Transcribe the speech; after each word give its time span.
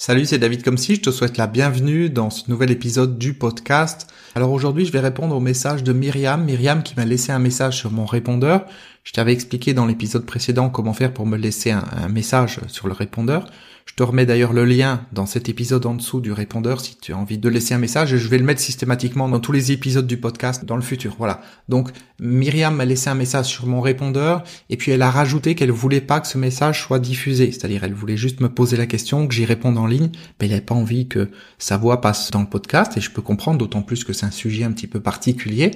Salut, 0.00 0.26
c'est 0.26 0.38
David 0.38 0.62
comme 0.62 0.78
si 0.78 0.94
je 0.94 1.00
te 1.00 1.10
souhaite 1.10 1.38
la 1.38 1.48
bienvenue 1.48 2.08
dans 2.08 2.30
ce 2.30 2.48
nouvel 2.48 2.70
épisode 2.70 3.18
du 3.18 3.34
podcast. 3.34 4.06
Alors 4.36 4.52
aujourd'hui, 4.52 4.84
je 4.84 4.92
vais 4.92 5.00
répondre 5.00 5.34
au 5.34 5.40
message 5.40 5.82
de 5.82 5.92
Myriam, 5.92 6.44
Myriam 6.44 6.84
qui 6.84 6.94
m'a 6.96 7.04
laissé 7.04 7.32
un 7.32 7.40
message 7.40 7.78
sur 7.78 7.90
mon 7.90 8.06
répondeur. 8.06 8.64
Je 9.08 9.14
t'avais 9.14 9.32
expliqué 9.32 9.72
dans 9.72 9.86
l'épisode 9.86 10.26
précédent 10.26 10.68
comment 10.68 10.92
faire 10.92 11.14
pour 11.14 11.24
me 11.24 11.38
laisser 11.38 11.70
un, 11.70 12.08
message 12.10 12.60
sur 12.66 12.88
le 12.88 12.92
répondeur. 12.92 13.46
Je 13.86 13.94
te 13.94 14.02
remets 14.02 14.26
d'ailleurs 14.26 14.52
le 14.52 14.66
lien 14.66 15.06
dans 15.12 15.24
cet 15.24 15.48
épisode 15.48 15.86
en 15.86 15.94
dessous 15.94 16.20
du 16.20 16.30
répondeur 16.30 16.82
si 16.82 16.94
tu 16.98 17.14
as 17.14 17.16
envie 17.16 17.38
de 17.38 17.48
laisser 17.48 17.72
un 17.72 17.78
message 17.78 18.12
et 18.12 18.18
je 18.18 18.28
vais 18.28 18.36
le 18.36 18.44
mettre 18.44 18.60
systématiquement 18.60 19.26
dans 19.30 19.40
tous 19.40 19.52
les 19.52 19.72
épisodes 19.72 20.06
du 20.06 20.18
podcast 20.18 20.66
dans 20.66 20.76
le 20.76 20.82
futur. 20.82 21.14
Voilà. 21.16 21.40
Donc 21.70 21.88
Myriam 22.20 22.76
m'a 22.76 22.84
laissé 22.84 23.08
un 23.08 23.14
message 23.14 23.46
sur 23.46 23.66
mon 23.66 23.80
répondeur 23.80 24.44
et 24.68 24.76
puis 24.76 24.92
elle 24.92 25.00
a 25.00 25.10
rajouté 25.10 25.54
qu'elle 25.54 25.70
voulait 25.70 26.02
pas 26.02 26.20
que 26.20 26.28
ce 26.28 26.36
message 26.36 26.82
soit 26.82 26.98
diffusé. 26.98 27.50
C'est-à-dire 27.50 27.84
elle 27.84 27.94
voulait 27.94 28.18
juste 28.18 28.40
me 28.40 28.50
poser 28.50 28.76
la 28.76 28.84
question, 28.84 29.26
que 29.26 29.32
j'y 29.32 29.46
réponde 29.46 29.78
en 29.78 29.86
ligne, 29.86 30.10
mais 30.38 30.44
elle 30.44 30.50
n'avait 30.50 30.60
pas 30.60 30.74
envie 30.74 31.08
que 31.08 31.30
sa 31.56 31.78
voix 31.78 32.02
passe 32.02 32.30
dans 32.30 32.42
le 32.42 32.46
podcast 32.46 32.98
et 32.98 33.00
je 33.00 33.10
peux 33.10 33.22
comprendre 33.22 33.56
d'autant 33.56 33.80
plus 33.80 34.04
que 34.04 34.12
c'est 34.12 34.26
un 34.26 34.30
sujet 34.30 34.64
un 34.64 34.72
petit 34.72 34.86
peu 34.86 35.00
particulier. 35.00 35.70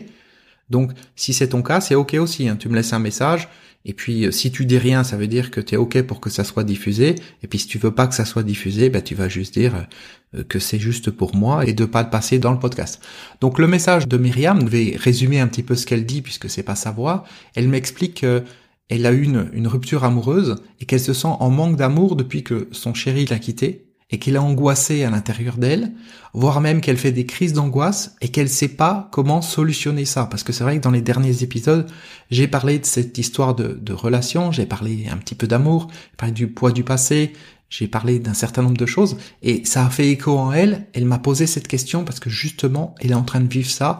Donc, 0.70 0.92
si 1.16 1.32
c'est 1.32 1.48
ton 1.48 1.62
cas, 1.62 1.80
c'est 1.80 1.94
ok 1.94 2.14
aussi. 2.14 2.48
Hein. 2.48 2.56
Tu 2.56 2.68
me 2.68 2.74
laisses 2.74 2.92
un 2.92 2.98
message. 2.98 3.48
Et 3.84 3.94
puis, 3.94 4.26
euh, 4.26 4.30
si 4.30 4.52
tu 4.52 4.64
dis 4.64 4.78
rien, 4.78 5.02
ça 5.04 5.16
veut 5.16 5.26
dire 5.26 5.50
que 5.50 5.60
tu 5.60 5.74
es 5.74 5.76
ok 5.76 6.02
pour 6.02 6.20
que 6.20 6.30
ça 6.30 6.44
soit 6.44 6.64
diffusé. 6.64 7.16
Et 7.42 7.48
puis, 7.48 7.58
si 7.58 7.66
tu 7.66 7.78
veux 7.78 7.90
pas 7.90 8.06
que 8.06 8.14
ça 8.14 8.24
soit 8.24 8.42
diffusé, 8.42 8.90
ben, 8.90 9.02
tu 9.02 9.14
vas 9.14 9.28
juste 9.28 9.54
dire 9.54 9.86
euh, 10.34 10.44
que 10.44 10.58
c'est 10.58 10.78
juste 10.78 11.10
pour 11.10 11.34
moi 11.34 11.66
et 11.66 11.72
de 11.72 11.84
pas 11.84 12.02
le 12.02 12.10
passer 12.10 12.38
dans 12.38 12.52
le 12.52 12.58
podcast. 12.58 13.02
Donc, 13.40 13.58
le 13.58 13.66
message 13.66 14.08
de 14.08 14.16
Myriam, 14.16 14.60
je 14.60 14.66
vais 14.66 14.96
résumer 14.96 15.40
un 15.40 15.48
petit 15.48 15.62
peu 15.62 15.74
ce 15.74 15.86
qu'elle 15.86 16.06
dit 16.06 16.22
puisque 16.22 16.48
c'est 16.48 16.62
pas 16.62 16.76
sa 16.76 16.92
voix. 16.92 17.24
Elle 17.54 17.68
m'explique 17.68 18.14
qu'elle 18.20 19.06
a 19.06 19.12
eu 19.12 19.24
une 19.24 19.66
rupture 19.66 20.04
amoureuse 20.04 20.56
et 20.80 20.86
qu'elle 20.86 21.00
se 21.00 21.12
sent 21.12 21.28
en 21.28 21.50
manque 21.50 21.76
d'amour 21.76 22.16
depuis 22.16 22.44
que 22.44 22.68
son 22.72 22.94
chéri 22.94 23.26
l'a 23.26 23.38
quittée 23.38 23.91
et 24.12 24.18
qu'elle 24.18 24.34
est 24.34 24.38
angoissée 24.38 25.04
à 25.04 25.10
l'intérieur 25.10 25.56
d'elle, 25.56 25.92
voire 26.34 26.60
même 26.60 26.80
qu'elle 26.80 26.98
fait 26.98 27.12
des 27.12 27.26
crises 27.26 27.54
d'angoisse 27.54 28.14
et 28.20 28.28
qu'elle 28.28 28.48
sait 28.48 28.68
pas 28.68 29.08
comment 29.10 29.42
solutionner 29.42 30.04
ça. 30.04 30.26
Parce 30.26 30.42
que 30.42 30.52
c'est 30.52 30.64
vrai 30.64 30.76
que 30.76 30.82
dans 30.82 30.90
les 30.90 31.00
derniers 31.02 31.42
épisodes, 31.42 31.90
j'ai 32.30 32.46
parlé 32.46 32.78
de 32.78 32.86
cette 32.86 33.16
histoire 33.18 33.54
de, 33.54 33.78
de 33.80 33.92
relation, 33.92 34.52
j'ai 34.52 34.66
parlé 34.66 35.06
un 35.10 35.16
petit 35.16 35.34
peu 35.34 35.46
d'amour, 35.46 35.88
j'ai 35.90 36.16
parlé 36.16 36.32
du 36.32 36.46
poids 36.46 36.72
du 36.72 36.84
passé, 36.84 37.32
j'ai 37.70 37.88
parlé 37.88 38.18
d'un 38.18 38.34
certain 38.34 38.62
nombre 38.62 38.76
de 38.76 38.86
choses 38.86 39.16
et 39.42 39.64
ça 39.64 39.86
a 39.86 39.90
fait 39.90 40.08
écho 40.10 40.38
en 40.38 40.52
elle. 40.52 40.86
Elle 40.92 41.06
m'a 41.06 41.18
posé 41.18 41.46
cette 41.46 41.66
question 41.66 42.04
parce 42.04 42.20
que 42.20 42.28
justement, 42.28 42.94
elle 43.00 43.12
est 43.12 43.14
en 43.14 43.22
train 43.22 43.40
de 43.40 43.48
vivre 43.48 43.70
ça 43.70 43.96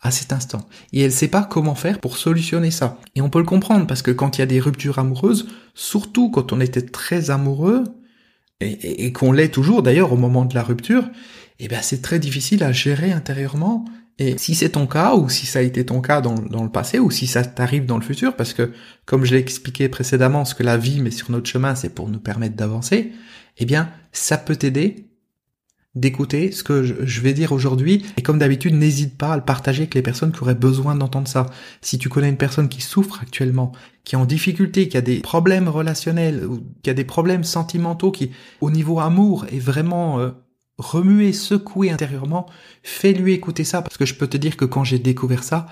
à 0.00 0.12
cet 0.12 0.32
instant. 0.32 0.68
Et 0.92 1.00
elle 1.00 1.12
sait 1.12 1.28
pas 1.28 1.42
comment 1.42 1.74
faire 1.74 1.98
pour 1.98 2.18
solutionner 2.18 2.70
ça. 2.70 2.98
Et 3.16 3.22
on 3.22 3.30
peut 3.30 3.40
le 3.40 3.44
comprendre 3.44 3.86
parce 3.86 4.02
que 4.02 4.12
quand 4.12 4.38
il 4.38 4.42
y 4.42 4.42
a 4.42 4.46
des 4.46 4.60
ruptures 4.60 5.00
amoureuses, 5.00 5.48
surtout 5.74 6.30
quand 6.30 6.52
on 6.52 6.60
était 6.60 6.82
très 6.82 7.30
amoureux, 7.30 7.82
et, 8.60 9.12
qu'on 9.12 9.32
l'est 9.32 9.48
toujours 9.48 9.82
d'ailleurs 9.82 10.12
au 10.12 10.16
moment 10.16 10.44
de 10.44 10.54
la 10.54 10.62
rupture, 10.62 11.08
eh 11.58 11.68
ben 11.68 11.80
c'est 11.82 12.02
très 12.02 12.18
difficile 12.18 12.62
à 12.62 12.72
gérer 12.72 13.12
intérieurement. 13.12 13.84
Et 14.18 14.38
si 14.38 14.54
c'est 14.54 14.70
ton 14.70 14.86
cas, 14.86 15.14
ou 15.14 15.28
si 15.28 15.44
ça 15.44 15.58
a 15.58 15.62
été 15.62 15.84
ton 15.84 16.00
cas 16.00 16.22
dans, 16.22 16.34
dans 16.34 16.64
le 16.64 16.70
passé, 16.70 16.98
ou 16.98 17.10
si 17.10 17.26
ça 17.26 17.44
t'arrive 17.44 17.84
dans 17.84 17.98
le 17.98 18.02
futur, 18.02 18.34
parce 18.34 18.54
que 18.54 18.72
comme 19.04 19.26
je 19.26 19.34
l'ai 19.34 19.40
expliqué 19.40 19.90
précédemment, 19.90 20.46
ce 20.46 20.54
que 20.54 20.62
la 20.62 20.78
vie 20.78 21.00
met 21.00 21.10
sur 21.10 21.30
notre 21.30 21.48
chemin, 21.48 21.74
c'est 21.74 21.94
pour 21.94 22.08
nous 22.08 22.18
permettre 22.18 22.56
d'avancer, 22.56 23.12
eh 23.58 23.66
bien 23.66 23.90
ça 24.12 24.38
peut 24.38 24.56
t'aider 24.56 25.06
d'écouter 25.96 26.52
ce 26.52 26.62
que 26.62 26.82
je 26.82 27.20
vais 27.22 27.32
dire 27.32 27.52
aujourd'hui. 27.52 28.04
Et 28.18 28.22
comme 28.22 28.38
d'habitude, 28.38 28.74
n'hésite 28.74 29.16
pas 29.16 29.32
à 29.32 29.36
le 29.36 29.42
partager 29.42 29.82
avec 29.82 29.94
les 29.94 30.02
personnes 30.02 30.30
qui 30.30 30.42
auraient 30.42 30.54
besoin 30.54 30.94
d'entendre 30.94 31.26
ça. 31.26 31.46
Si 31.80 31.98
tu 31.98 32.08
connais 32.08 32.28
une 32.28 32.36
personne 32.36 32.68
qui 32.68 32.82
souffre 32.82 33.20
actuellement, 33.22 33.72
qui 34.04 34.14
est 34.14 34.18
en 34.18 34.26
difficulté, 34.26 34.88
qui 34.88 34.96
a 34.98 35.00
des 35.00 35.20
problèmes 35.20 35.68
relationnels, 35.68 36.44
ou 36.44 36.60
qui 36.82 36.90
a 36.90 36.94
des 36.94 37.04
problèmes 37.04 37.44
sentimentaux, 37.44 38.12
qui, 38.12 38.30
au 38.60 38.70
niveau 38.70 39.00
amour, 39.00 39.46
est 39.50 39.58
vraiment 39.58 40.20
euh, 40.20 40.30
remué, 40.78 41.32
secoué 41.32 41.90
intérieurement, 41.90 42.46
fais-lui 42.82 43.32
écouter 43.32 43.64
ça, 43.64 43.80
parce 43.80 43.96
que 43.96 44.04
je 44.04 44.14
peux 44.14 44.26
te 44.26 44.36
dire 44.36 44.56
que 44.56 44.66
quand 44.66 44.84
j'ai 44.84 44.98
découvert 44.98 45.42
ça, 45.42 45.66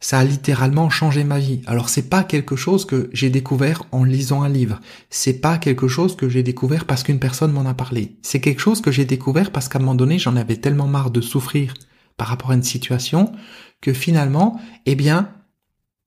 ça 0.00 0.20
a 0.20 0.24
littéralement 0.24 0.90
changé 0.90 1.24
ma 1.24 1.38
vie. 1.38 1.60
Alors 1.66 1.88
c'est 1.88 2.08
pas 2.08 2.22
quelque 2.22 2.54
chose 2.54 2.84
que 2.84 3.10
j'ai 3.12 3.30
découvert 3.30 3.84
en 3.90 4.04
lisant 4.04 4.42
un 4.42 4.48
livre. 4.48 4.80
C'est 5.10 5.40
pas 5.40 5.58
quelque 5.58 5.88
chose 5.88 6.14
que 6.14 6.28
j'ai 6.28 6.42
découvert 6.42 6.84
parce 6.84 7.02
qu'une 7.02 7.18
personne 7.18 7.52
m'en 7.52 7.66
a 7.66 7.74
parlé. 7.74 8.16
C'est 8.22 8.40
quelque 8.40 8.60
chose 8.60 8.80
que 8.80 8.92
j'ai 8.92 9.04
découvert 9.04 9.50
parce 9.50 9.68
qu'à 9.68 9.78
un 9.78 9.82
moment 9.82 9.96
donné, 9.96 10.18
j'en 10.18 10.36
avais 10.36 10.56
tellement 10.56 10.86
marre 10.86 11.10
de 11.10 11.20
souffrir 11.20 11.74
par 12.16 12.28
rapport 12.28 12.52
à 12.52 12.54
une 12.54 12.62
situation 12.62 13.32
que 13.80 13.92
finalement, 13.92 14.60
eh 14.86 14.94
bien, 14.94 15.30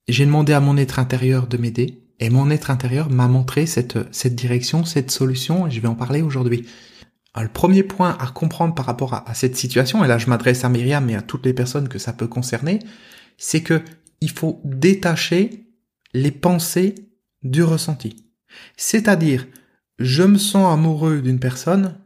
j'ai 0.08 0.24
demandé 0.26 0.52
à 0.52 0.60
mon 0.60 0.76
être 0.76 0.98
intérieur 0.98 1.46
de 1.46 1.58
m'aider 1.58 2.02
et 2.18 2.30
mon 2.30 2.50
être 2.50 2.70
intérieur 2.70 3.10
m'a 3.10 3.28
montré 3.28 3.66
cette, 3.66 3.98
cette 4.14 4.34
direction, 4.34 4.84
cette 4.84 5.10
solution 5.10 5.66
et 5.66 5.70
je 5.70 5.80
vais 5.80 5.88
en 5.88 5.94
parler 5.94 6.22
aujourd'hui. 6.22 6.66
le 7.38 7.48
premier 7.48 7.82
point 7.82 8.16
à 8.18 8.28
comprendre 8.28 8.74
par 8.74 8.86
rapport 8.86 9.12
à, 9.12 9.28
à 9.28 9.34
cette 9.34 9.56
situation, 9.56 10.04
et 10.04 10.08
là 10.08 10.18
je 10.18 10.28
m'adresse 10.28 10.64
à 10.64 10.68
Myriam 10.70 11.08
et 11.10 11.14
à 11.14 11.22
toutes 11.22 11.44
les 11.44 11.54
personnes 11.54 11.88
que 11.88 11.98
ça 11.98 12.12
peut 12.12 12.26
concerner, 12.26 12.78
c'est 13.38 13.62
que 13.62 13.82
il 14.20 14.30
faut 14.30 14.60
détacher 14.64 15.66
les 16.14 16.30
pensées 16.30 16.94
du 17.42 17.62
ressenti. 17.62 18.24
C'est-à-dire, 18.76 19.46
je 19.98 20.22
me 20.22 20.38
sens 20.38 20.72
amoureux 20.72 21.20
d'une 21.20 21.40
personne, 21.40 21.98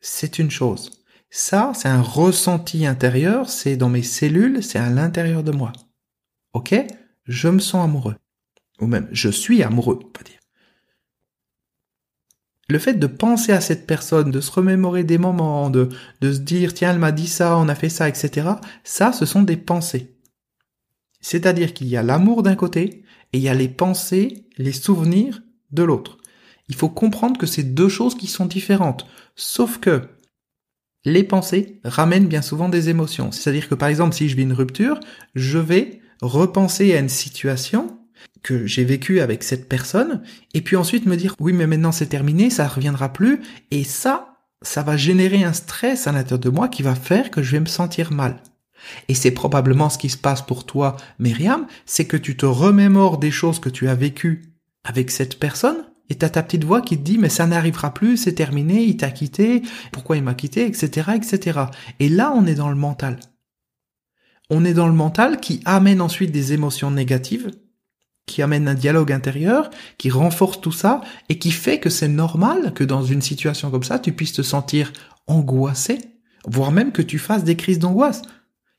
c'est 0.00 0.38
une 0.38 0.50
chose. 0.50 0.90
Ça, 1.30 1.72
c'est 1.74 1.88
un 1.88 2.02
ressenti 2.02 2.86
intérieur, 2.86 3.50
c'est 3.50 3.76
dans 3.76 3.88
mes 3.88 4.02
cellules, 4.02 4.62
c'est 4.62 4.78
à 4.78 4.90
l'intérieur 4.90 5.42
de 5.42 5.50
moi. 5.50 5.72
Ok? 6.52 6.74
Je 7.24 7.48
me 7.48 7.58
sens 7.58 7.84
amoureux. 7.84 8.16
Ou 8.80 8.86
même, 8.86 9.08
je 9.10 9.28
suis 9.28 9.62
amoureux, 9.62 9.98
on 10.02 10.18
va 10.18 10.24
dire. 10.24 10.38
Le 12.68 12.78
fait 12.78 12.94
de 12.94 13.06
penser 13.06 13.52
à 13.52 13.60
cette 13.60 13.86
personne, 13.86 14.30
de 14.30 14.40
se 14.40 14.50
remémorer 14.50 15.04
des 15.04 15.18
moments, 15.18 15.68
de, 15.70 15.88
de 16.20 16.32
se 16.32 16.38
dire, 16.38 16.72
tiens, 16.72 16.92
elle 16.92 16.98
m'a 16.98 17.12
dit 17.12 17.26
ça, 17.26 17.58
on 17.58 17.68
a 17.68 17.74
fait 17.74 17.88
ça, 17.88 18.08
etc., 18.08 18.48
ça, 18.84 19.12
ce 19.12 19.26
sont 19.26 19.42
des 19.42 19.56
pensées. 19.56 20.13
C'est-à-dire 21.24 21.72
qu'il 21.72 21.86
y 21.86 21.96
a 21.96 22.02
l'amour 22.02 22.42
d'un 22.42 22.54
côté 22.54 23.02
et 23.32 23.38
il 23.38 23.40
y 23.40 23.48
a 23.48 23.54
les 23.54 23.70
pensées, 23.70 24.44
les 24.58 24.72
souvenirs 24.72 25.42
de 25.70 25.82
l'autre. 25.82 26.18
Il 26.68 26.74
faut 26.74 26.90
comprendre 26.90 27.38
que 27.38 27.46
c'est 27.46 27.62
deux 27.62 27.88
choses 27.88 28.14
qui 28.14 28.26
sont 28.26 28.44
différentes. 28.44 29.06
Sauf 29.34 29.78
que 29.78 30.02
les 31.06 31.24
pensées 31.24 31.80
ramènent 31.82 32.28
bien 32.28 32.42
souvent 32.42 32.68
des 32.68 32.90
émotions. 32.90 33.32
C'est-à-dire 33.32 33.70
que 33.70 33.74
par 33.74 33.88
exemple, 33.88 34.14
si 34.14 34.28
je 34.28 34.36
vis 34.36 34.42
une 34.42 34.52
rupture, 34.52 35.00
je 35.34 35.56
vais 35.56 36.02
repenser 36.20 36.94
à 36.94 37.00
une 37.00 37.08
situation 37.08 37.98
que 38.42 38.66
j'ai 38.66 38.84
vécue 38.84 39.20
avec 39.20 39.44
cette 39.44 39.66
personne, 39.66 40.22
et 40.52 40.60
puis 40.60 40.76
ensuite 40.76 41.06
me 41.06 41.16
dire, 41.16 41.34
oui, 41.40 41.54
mais 41.54 41.66
maintenant 41.66 41.92
c'est 41.92 42.06
terminé, 42.06 42.50
ça 42.50 42.68
reviendra 42.68 43.14
plus, 43.14 43.40
et 43.70 43.82
ça, 43.82 44.36
ça 44.60 44.82
va 44.82 44.98
générer 44.98 45.42
un 45.42 45.54
stress 45.54 46.06
à 46.06 46.12
l'intérieur 46.12 46.40
de 46.40 46.50
moi 46.50 46.68
qui 46.68 46.82
va 46.82 46.94
faire 46.94 47.30
que 47.30 47.42
je 47.42 47.52
vais 47.52 47.60
me 47.60 47.66
sentir 47.66 48.12
mal. 48.12 48.42
Et 49.08 49.14
c'est 49.14 49.30
probablement 49.30 49.88
ce 49.88 49.98
qui 49.98 50.08
se 50.08 50.16
passe 50.16 50.42
pour 50.42 50.64
toi, 50.64 50.96
Myriam, 51.18 51.66
c'est 51.86 52.06
que 52.06 52.16
tu 52.16 52.36
te 52.36 52.46
remémores 52.46 53.18
des 53.18 53.30
choses 53.30 53.58
que 53.58 53.68
tu 53.68 53.88
as 53.88 53.94
vécues 53.94 54.54
avec 54.84 55.10
cette 55.10 55.38
personne, 55.38 55.84
et 56.10 56.16
t'as 56.16 56.28
ta 56.28 56.42
petite 56.42 56.64
voix 56.64 56.82
qui 56.82 56.98
te 56.98 57.02
dit 57.02 57.18
mais 57.18 57.28
ça 57.28 57.46
n'arrivera 57.46 57.94
plus, 57.94 58.16
c'est 58.16 58.34
terminé, 58.34 58.84
il 58.84 58.96
t'a 58.96 59.10
quitté, 59.10 59.62
pourquoi 59.92 60.16
il 60.16 60.22
m'a 60.22 60.34
quitté, 60.34 60.66
etc., 60.66 61.12
etc. 61.14 61.60
Et 61.98 62.08
là, 62.08 62.32
on 62.34 62.46
est 62.46 62.54
dans 62.54 62.68
le 62.68 62.74
mental. 62.74 63.18
On 64.50 64.64
est 64.64 64.74
dans 64.74 64.86
le 64.86 64.92
mental 64.92 65.40
qui 65.40 65.60
amène 65.64 66.02
ensuite 66.02 66.30
des 66.30 66.52
émotions 66.52 66.90
négatives, 66.90 67.50
qui 68.26 68.42
amène 68.42 68.68
un 68.68 68.74
dialogue 68.74 69.12
intérieur, 69.12 69.70
qui 69.98 70.10
renforce 70.10 70.60
tout 70.60 70.72
ça, 70.72 71.00
et 71.28 71.38
qui 71.38 71.50
fait 71.50 71.80
que 71.80 71.90
c'est 71.90 72.08
normal 72.08 72.74
que 72.74 72.84
dans 72.84 73.02
une 73.02 73.22
situation 73.22 73.70
comme 73.70 73.82
ça, 73.82 73.98
tu 73.98 74.12
puisses 74.12 74.32
te 74.34 74.42
sentir 74.42 74.92
angoissé, 75.26 75.98
voire 76.46 76.72
même 76.72 76.92
que 76.92 77.02
tu 77.02 77.18
fasses 77.18 77.44
des 77.44 77.56
crises 77.56 77.78
d'angoisse. 77.78 78.22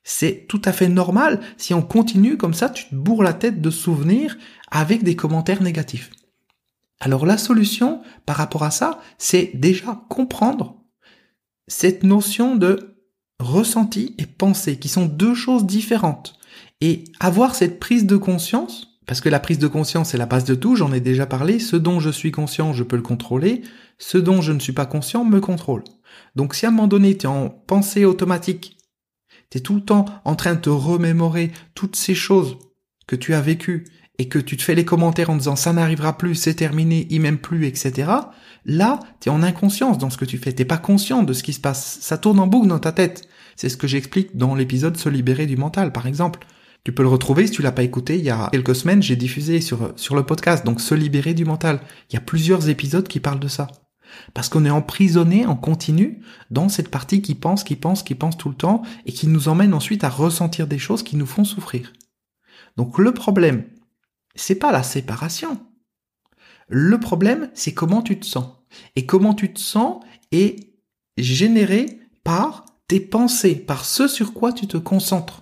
C'est 0.08 0.46
tout 0.48 0.62
à 0.64 0.72
fait 0.72 0.88
normal. 0.88 1.42
Si 1.58 1.74
on 1.74 1.82
continue 1.82 2.38
comme 2.38 2.54
ça, 2.54 2.70
tu 2.70 2.88
te 2.88 2.96
bourres 2.96 3.24
la 3.24 3.34
tête 3.34 3.60
de 3.60 3.72
souvenirs 3.72 4.38
avec 4.70 5.04
des 5.04 5.16
commentaires 5.16 5.64
négatifs. 5.64 6.12
Alors 7.00 7.26
la 7.26 7.40
solution 7.40 8.02
par 8.26 8.38
rapport 8.38 8.64
à 8.64 8.72
ça, 8.72 9.00
c'est 9.18 9.52
déjà 9.56 10.00
comprendre 10.08 10.78
cette 11.68 12.04
notion 12.04 12.56
de 12.56 13.02
ressenti 13.40 14.16
et 14.20 14.28
pensée, 14.28 14.78
qui 14.78 14.90
sont 14.90 15.08
deux 15.08 15.34
choses 15.34 15.66
différentes. 15.66 16.38
Et 16.82 17.06
avoir 17.20 17.56
cette 17.56 17.80
prise 17.80 18.06
de 18.06 18.16
conscience, 18.16 19.00
parce 19.08 19.22
que 19.22 19.30
la 19.30 19.40
prise 19.40 19.60
de 19.60 19.68
conscience 19.68 20.14
est 20.14 20.20
la 20.20 20.28
base 20.28 20.46
de 20.46 20.54
tout, 20.56 20.76
j'en 20.76 20.94
ai 20.94 21.00
déjà 21.00 21.26
parlé, 21.26 21.58
ce 21.58 21.76
dont 21.76 22.00
je 22.00 22.12
suis 22.12 22.32
conscient, 22.32 22.74
je 22.74 22.84
peux 22.84 22.96
le 22.96 23.02
contrôler, 23.02 23.64
ce 23.98 24.20
dont 24.20 24.42
je 24.42 24.52
ne 24.52 24.60
suis 24.60 24.72
pas 24.72 24.86
conscient 24.86 25.26
me 25.26 25.42
contrôle. 25.42 25.84
Donc 26.36 26.54
si 26.54 26.68
à 26.68 26.70
un 26.70 26.72
moment 26.72 26.88
donné, 26.88 27.18
tu 27.18 27.26
es 27.26 27.30
en 27.30 27.50
pensée 27.50 28.06
automatique 28.06 28.75
tu 29.56 29.60
es 29.60 29.62
tout 29.62 29.76
le 29.76 29.82
temps 29.82 30.04
en 30.26 30.36
train 30.36 30.56
de 30.56 30.60
te 30.60 30.70
remémorer 30.70 31.50
toutes 31.76 31.96
ces 31.96 32.14
choses 32.14 32.58
que 33.08 33.16
tu 33.16 33.34
as 33.34 33.40
vécues 33.40 33.86
et 34.20 34.28
que 34.28 34.38
tu 34.38 34.58
te 34.58 34.64
fais 34.64 34.76
les 34.76 34.84
commentaires 34.84 35.30
en 35.30 35.38
disant 35.38 35.56
ça 35.56 35.72
n'arrivera 35.72 36.18
plus, 36.18 36.36
c'est 36.36 36.56
terminé, 36.56 37.08
il 37.10 37.22
m'aime 37.22 37.38
plus, 37.38 37.66
etc. 37.66 38.12
Là, 38.66 39.00
tu 39.22 39.30
es 39.30 39.32
en 39.32 39.44
inconscience 39.44 39.98
dans 39.98 40.10
ce 40.10 40.18
que 40.18 40.26
tu 40.26 40.38
fais. 40.38 40.52
T'es 40.52 40.66
pas 40.66 40.78
conscient 40.78 41.24
de 41.24 41.32
ce 41.32 41.42
qui 41.42 41.54
se 41.54 41.62
passe. 41.62 42.00
Ça 42.02 42.18
tourne 42.18 42.40
en 42.40 42.48
boucle 42.48 42.68
dans 42.68 42.80
ta 42.80 42.92
tête. 42.92 43.30
C'est 43.56 43.70
ce 43.70 43.78
que 43.78 43.88
j'explique 43.88 44.36
dans 44.36 44.56
l'épisode 44.56 44.98
Se 44.98 45.08
libérer 45.08 45.46
du 45.46 45.56
mental, 45.56 45.94
par 45.94 46.06
exemple. 46.06 46.46
Tu 46.84 46.92
peux 46.92 47.04
le 47.04 47.10
retrouver 47.10 47.48
si 47.48 47.54
tu 47.54 47.62
l'as 47.62 47.72
pas 47.72 47.84
écouté. 47.84 48.18
Il 48.18 48.26
y 48.26 48.30
a 48.30 48.50
quelques 48.52 48.76
semaines, 48.76 49.02
j'ai 49.02 49.16
diffusé 49.16 49.62
sur, 49.62 49.94
sur 49.96 50.18
le 50.18 50.24
podcast. 50.24 50.66
Donc, 50.66 50.82
Se 50.82 50.96
libérer 50.96 51.34
du 51.34 51.46
mental. 51.46 51.80
Il 52.10 52.16
y 52.16 52.18
a 52.18 52.22
plusieurs 52.22 52.68
épisodes 52.68 53.08
qui 53.08 53.22
parlent 53.22 53.40
de 53.40 53.48
ça. 53.48 53.68
Parce 54.34 54.50
qu'on 54.50 54.66
est 54.66 54.70
emprisonné 54.70 55.46
en 55.46 55.56
continu 55.56 56.22
dans 56.52 56.70
cette 56.70 56.90
partie 56.90 57.22
qui 57.22 57.36
pense, 57.36 57.64
qui 57.64 57.76
pense, 57.76 58.04
qui 58.04 58.16
pense 58.16 58.38
tout 58.38 58.50
le 58.50 58.56
temps 58.56 58.82
et 59.06 59.12
qui 59.12 59.28
nous 59.28 59.48
emmène 59.48 59.74
ensuite 59.74 60.04
à 60.04 60.10
ressentir 60.10 60.68
des 60.68 60.78
choses 60.78 61.04
qui 61.04 61.16
nous 61.16 61.26
font 61.26 61.44
souffrir. 61.44 61.94
Donc 62.78 62.98
le 62.98 63.14
problème, 63.14 63.66
c'est 64.36 64.56
pas 64.56 64.72
la 64.72 64.84
séparation. 64.84 65.66
Le 66.68 67.00
problème, 67.00 67.50
c'est 67.54 67.74
comment 67.74 68.02
tu 68.02 68.20
te 68.20 68.26
sens. 68.26 68.48
Et 68.96 69.06
comment 69.06 69.34
tu 69.34 69.54
te 69.54 69.60
sens 69.60 70.04
est 70.32 70.74
généré 71.18 72.00
par 72.24 72.66
tes 72.88 73.00
pensées, 73.00 73.56
par 73.56 73.86
ce 73.86 74.08
sur 74.08 74.34
quoi 74.34 74.52
tu 74.54 74.68
te 74.68 74.78
concentres. 74.78 75.42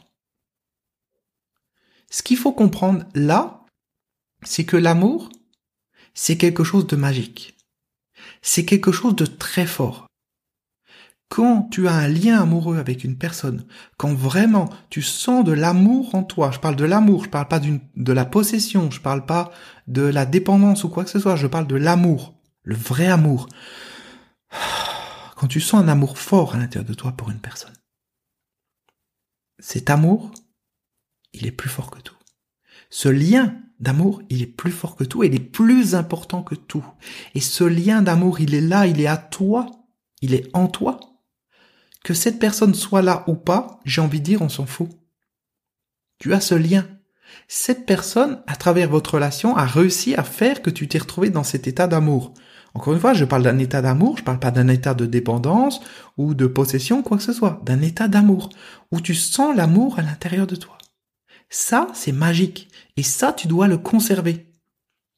Ce 2.09 2.21
qu'il 2.21 2.37
faut 2.37 2.51
comprendre 2.51 3.05
là, 3.15 3.65
c'est 4.43 4.65
que 4.65 4.77
l'amour, 4.77 5.29
c'est 6.13 6.37
quelque 6.37 6.63
chose 6.63 6.85
de 6.85 6.95
magique. 6.95 7.57
C'est 8.43 8.65
quelque 8.65 8.91
chose 8.91 9.15
de 9.15 9.25
très 9.25 9.65
fort. 9.65 10.05
Quand 11.29 11.63
tu 11.71 11.87
as 11.87 11.93
un 11.93 12.09
lien 12.09 12.39
amoureux 12.39 12.77
avec 12.77 13.03
une 13.03 13.17
personne, 13.17 13.65
quand 13.97 14.13
vraiment 14.13 14.69
tu 14.91 15.01
sens 15.01 15.43
de 15.43 15.53
l'amour 15.53 16.13
en 16.13 16.23
toi, 16.23 16.51
je 16.51 16.59
parle 16.59 16.75
de 16.75 16.85
l'amour, 16.85 17.23
je 17.23 17.29
parle 17.29 17.47
pas 17.47 17.59
de 17.59 18.13
la 18.13 18.25
possession, 18.25 18.91
je 18.91 19.01
parle 19.01 19.25
pas 19.25 19.51
de 19.87 20.03
la 20.03 20.27
dépendance 20.27 20.83
ou 20.83 20.89
quoi 20.89 21.05
que 21.05 21.09
ce 21.09 21.19
soit, 21.19 21.35
je 21.35 21.47
parle 21.47 21.65
de 21.65 21.75
l'amour, 21.75 22.35
le 22.61 22.75
vrai 22.75 23.07
amour. 23.07 23.47
Quand 25.35 25.47
tu 25.47 25.59
sens 25.59 25.81
un 25.81 25.87
amour 25.87 26.19
fort 26.19 26.53
à 26.53 26.59
l'intérieur 26.59 26.87
de 26.87 26.93
toi 26.93 27.13
pour 27.13 27.31
une 27.31 27.39
personne, 27.39 27.73
cet 29.57 29.89
amour, 29.89 30.31
il 31.31 31.47
est 31.47 31.51
plus 31.51 31.69
fort 31.69 31.89
que 31.89 32.01
tout. 32.01 32.17
Ce 32.89 33.09
lien 33.09 33.59
d'amour, 33.83 34.21
il 34.29 34.41
est 34.41 34.47
plus 34.47 34.71
fort 34.71 34.95
que 34.95 35.03
tout, 35.03 35.23
il 35.23 35.35
est 35.35 35.39
plus 35.39 35.93
important 35.93 36.41
que 36.41 36.55
tout. 36.55 36.85
Et 37.35 37.41
ce 37.41 37.63
lien 37.63 38.01
d'amour, 38.01 38.39
il 38.39 38.55
est 38.55 38.61
là, 38.61 38.87
il 38.87 38.99
est 38.99 39.07
à 39.07 39.17
toi, 39.17 39.67
il 40.21 40.33
est 40.33 40.49
en 40.53 40.67
toi. 40.67 40.99
Que 42.03 42.13
cette 42.13 42.39
personne 42.39 42.73
soit 42.73 43.01
là 43.01 43.23
ou 43.27 43.35
pas, 43.35 43.79
j'ai 43.85 44.01
envie 44.01 44.19
de 44.19 44.25
dire, 44.25 44.41
on 44.41 44.49
s'en 44.49 44.65
fout. 44.65 44.89
Tu 46.17 46.33
as 46.33 46.41
ce 46.41 46.55
lien. 46.55 46.87
Cette 47.47 47.85
personne, 47.85 48.41
à 48.47 48.55
travers 48.55 48.89
votre 48.89 49.15
relation, 49.15 49.55
a 49.55 49.65
réussi 49.65 50.15
à 50.15 50.23
faire 50.23 50.61
que 50.61 50.69
tu 50.69 50.87
t'es 50.87 50.97
retrouvé 50.97 51.29
dans 51.29 51.43
cet 51.43 51.67
état 51.67 51.87
d'amour. 51.87 52.33
Encore 52.73 52.93
une 52.93 52.99
fois, 52.99 53.13
je 53.13 53.25
parle 53.25 53.43
d'un 53.43 53.59
état 53.59 53.81
d'amour, 53.81 54.17
je 54.17 54.23
parle 54.23 54.39
pas 54.39 54.51
d'un 54.51 54.67
état 54.67 54.93
de 54.93 55.05
dépendance 55.05 55.79
ou 56.17 56.33
de 56.33 56.47
possession, 56.47 57.03
quoi 57.03 57.17
que 57.17 57.23
ce 57.23 57.33
soit, 57.33 57.61
d'un 57.65 57.81
état 57.81 58.07
d'amour, 58.07 58.49
où 58.91 58.99
tu 58.99 59.13
sens 59.13 59.55
l'amour 59.55 59.99
à 59.99 60.01
l'intérieur 60.01 60.47
de 60.47 60.55
toi. 60.55 60.77
Ça, 61.55 61.87
c'est 61.93 62.11
magique. 62.11 62.67
Et 62.97 63.03
ça, 63.03 63.31
tu 63.31 63.47
dois 63.47 63.67
le 63.67 63.77
conserver. 63.77 64.47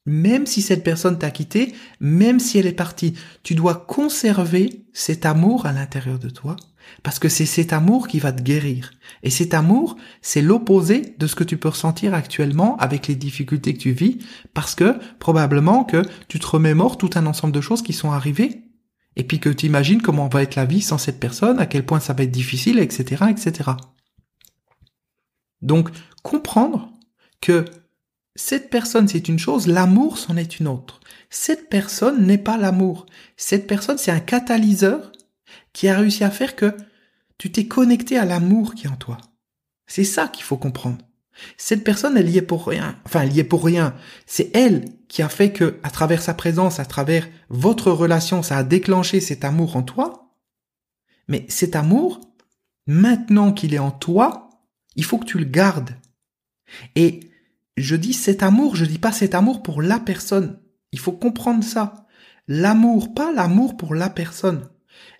Même 0.04 0.44
si 0.44 0.60
cette 0.60 0.84
personne 0.84 1.18
t'a 1.18 1.30
quitté, 1.30 1.74
même 1.98 2.40
si 2.40 2.58
elle 2.58 2.66
est 2.66 2.72
partie, 2.72 3.14
tu 3.42 3.54
dois 3.54 3.74
conserver 3.74 4.84
cet 4.92 5.24
amour 5.24 5.64
à 5.64 5.72
l'intérieur 5.72 6.18
de 6.18 6.28
toi, 6.28 6.56
parce 7.02 7.18
que 7.18 7.30
c'est 7.30 7.46
cet 7.46 7.72
amour 7.72 8.06
qui 8.06 8.18
va 8.18 8.32
te 8.32 8.42
guérir. 8.42 8.90
Et 9.22 9.30
cet 9.30 9.54
amour, 9.54 9.96
c'est 10.20 10.42
l'opposé 10.42 11.14
de 11.18 11.26
ce 11.26 11.34
que 11.34 11.42
tu 11.42 11.56
peux 11.56 11.70
ressentir 11.70 12.12
actuellement 12.12 12.76
avec 12.76 13.06
les 13.06 13.14
difficultés 13.14 13.72
que 13.72 13.80
tu 13.80 13.92
vis, 13.92 14.18
parce 14.52 14.74
que 14.74 14.98
probablement 15.18 15.84
que 15.84 16.02
tu 16.28 16.38
te 16.38 16.46
remémores 16.46 16.98
tout 16.98 17.10
un 17.14 17.24
ensemble 17.24 17.54
de 17.54 17.62
choses 17.62 17.82
qui 17.82 17.94
sont 17.94 18.12
arrivées, 18.12 18.60
et 19.16 19.24
puis 19.24 19.40
que 19.40 19.48
tu 19.48 19.64
imagines 19.64 20.02
comment 20.02 20.28
va 20.28 20.42
être 20.42 20.56
la 20.56 20.66
vie 20.66 20.82
sans 20.82 20.98
cette 20.98 21.18
personne, 21.18 21.58
à 21.58 21.64
quel 21.64 21.86
point 21.86 21.98
ça 21.98 22.12
va 22.12 22.24
être 22.24 22.30
difficile, 22.30 22.78
etc., 22.78 23.24
etc. 23.30 23.70
Donc, 25.62 25.88
comprendre 26.26 26.90
que 27.40 27.64
cette 28.34 28.68
personne 28.68 29.06
c'est 29.06 29.28
une 29.28 29.38
chose, 29.38 29.68
l'amour 29.68 30.18
c'en 30.18 30.36
est 30.36 30.58
une 30.58 30.66
autre. 30.66 31.00
Cette 31.30 31.68
personne 31.68 32.26
n'est 32.26 32.36
pas 32.38 32.56
l'amour. 32.56 33.06
Cette 33.36 33.66
personne 33.66 33.98
c'est 33.98 34.10
un 34.10 34.20
catalyseur 34.20 35.12
qui 35.72 35.88
a 35.88 35.96
réussi 35.96 36.24
à 36.24 36.30
faire 36.30 36.56
que 36.56 36.76
tu 37.38 37.52
t'es 37.52 37.66
connecté 37.66 38.18
à 38.18 38.24
l'amour 38.24 38.74
qui 38.74 38.86
est 38.86 38.90
en 38.90 38.96
toi. 38.96 39.18
C'est 39.86 40.04
ça 40.04 40.26
qu'il 40.26 40.42
faut 40.42 40.56
comprendre. 40.56 40.98
Cette 41.58 41.84
personne, 41.84 42.16
elle 42.16 42.30
y 42.30 42.38
est 42.38 42.42
pour 42.42 42.66
rien. 42.66 42.98
Enfin, 43.04 43.20
elle 43.20 43.32
y 43.34 43.40
est 43.40 43.44
pour 43.44 43.62
rien. 43.62 43.94
C'est 44.24 44.50
elle 44.56 44.86
qui 45.06 45.20
a 45.22 45.28
fait 45.28 45.52
que, 45.52 45.78
à 45.82 45.90
travers 45.90 46.22
sa 46.22 46.32
présence, 46.32 46.80
à 46.80 46.86
travers 46.86 47.28
votre 47.50 47.92
relation, 47.92 48.42
ça 48.42 48.56
a 48.56 48.64
déclenché 48.64 49.20
cet 49.20 49.44
amour 49.44 49.76
en 49.76 49.82
toi. 49.82 50.32
Mais 51.28 51.44
cet 51.48 51.76
amour, 51.76 52.20
maintenant 52.86 53.52
qu'il 53.52 53.74
est 53.74 53.78
en 53.78 53.90
toi, 53.90 54.48
il 54.96 55.04
faut 55.04 55.18
que 55.18 55.26
tu 55.26 55.38
le 55.38 55.44
gardes. 55.44 55.94
Et 56.94 57.20
je 57.76 57.96
dis 57.96 58.12
cet 58.12 58.42
amour, 58.42 58.76
je 58.76 58.84
dis 58.84 58.98
pas 58.98 59.12
cet 59.12 59.34
amour 59.34 59.62
pour 59.62 59.82
la 59.82 59.98
personne. 59.98 60.58
Il 60.92 60.98
faut 60.98 61.12
comprendre 61.12 61.64
ça. 61.64 62.06
L'amour, 62.48 63.12
pas 63.14 63.32
l'amour 63.32 63.76
pour 63.76 63.94
la 63.94 64.08
personne. 64.08 64.68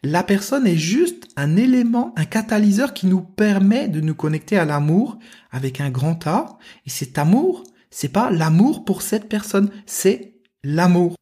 La 0.02 0.22
personne 0.22 0.66
est 0.66 0.76
juste 0.76 1.28
un 1.36 1.56
élément, 1.56 2.14
un 2.16 2.24
catalyseur 2.24 2.94
qui 2.94 3.06
nous 3.06 3.20
permet 3.20 3.88
de 3.88 4.00
nous 4.00 4.14
connecter 4.14 4.56
à 4.56 4.64
l'amour 4.64 5.18
avec 5.50 5.80
un 5.80 5.90
grand 5.90 6.26
A. 6.26 6.58
Et 6.86 6.90
cet 6.90 7.18
amour, 7.18 7.64
c'est 7.90 8.08
pas 8.08 8.30
l'amour 8.30 8.84
pour 8.84 9.02
cette 9.02 9.28
personne, 9.28 9.70
c'est 9.84 10.36
l'amour. 10.62 11.16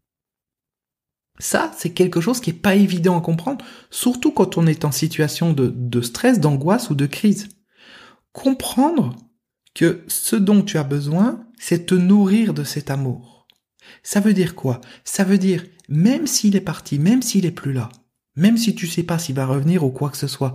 Ça, 1.40 1.72
c'est 1.76 1.90
quelque 1.90 2.20
chose 2.20 2.40
qui 2.40 2.50
est 2.50 2.52
pas 2.52 2.76
évident 2.76 3.18
à 3.18 3.20
comprendre, 3.20 3.64
surtout 3.90 4.30
quand 4.30 4.56
on 4.56 4.66
est 4.66 4.84
en 4.84 4.92
situation 4.92 5.52
de, 5.52 5.72
de 5.74 6.00
stress, 6.00 6.38
d'angoisse 6.38 6.90
ou 6.90 6.94
de 6.94 7.06
crise. 7.06 7.48
Comprendre 8.32 9.16
que 9.74 10.04
ce 10.06 10.36
dont 10.36 10.62
tu 10.62 10.78
as 10.78 10.84
besoin, 10.84 11.44
c'est 11.58 11.86
te 11.86 11.94
nourrir 11.94 12.54
de 12.54 12.64
cet 12.64 12.90
amour. 12.90 13.46
Ça 14.02 14.20
veut 14.20 14.34
dire 14.34 14.54
quoi? 14.54 14.80
Ça 15.04 15.24
veut 15.24 15.38
dire, 15.38 15.64
même 15.88 16.26
s'il 16.26 16.56
est 16.56 16.60
parti, 16.60 16.98
même 16.98 17.22
s'il 17.22 17.46
est 17.46 17.50
plus 17.50 17.72
là, 17.72 17.88
même 18.36 18.56
si 18.56 18.74
tu 18.74 18.86
sais 18.86 19.02
pas 19.02 19.18
s'il 19.18 19.34
va 19.34 19.46
revenir 19.46 19.84
ou 19.84 19.90
quoi 19.90 20.10
que 20.10 20.16
ce 20.16 20.26
soit, 20.26 20.54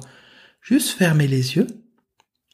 juste 0.61 0.89
fermer 0.89 1.27
les 1.27 1.55
yeux 1.55 1.67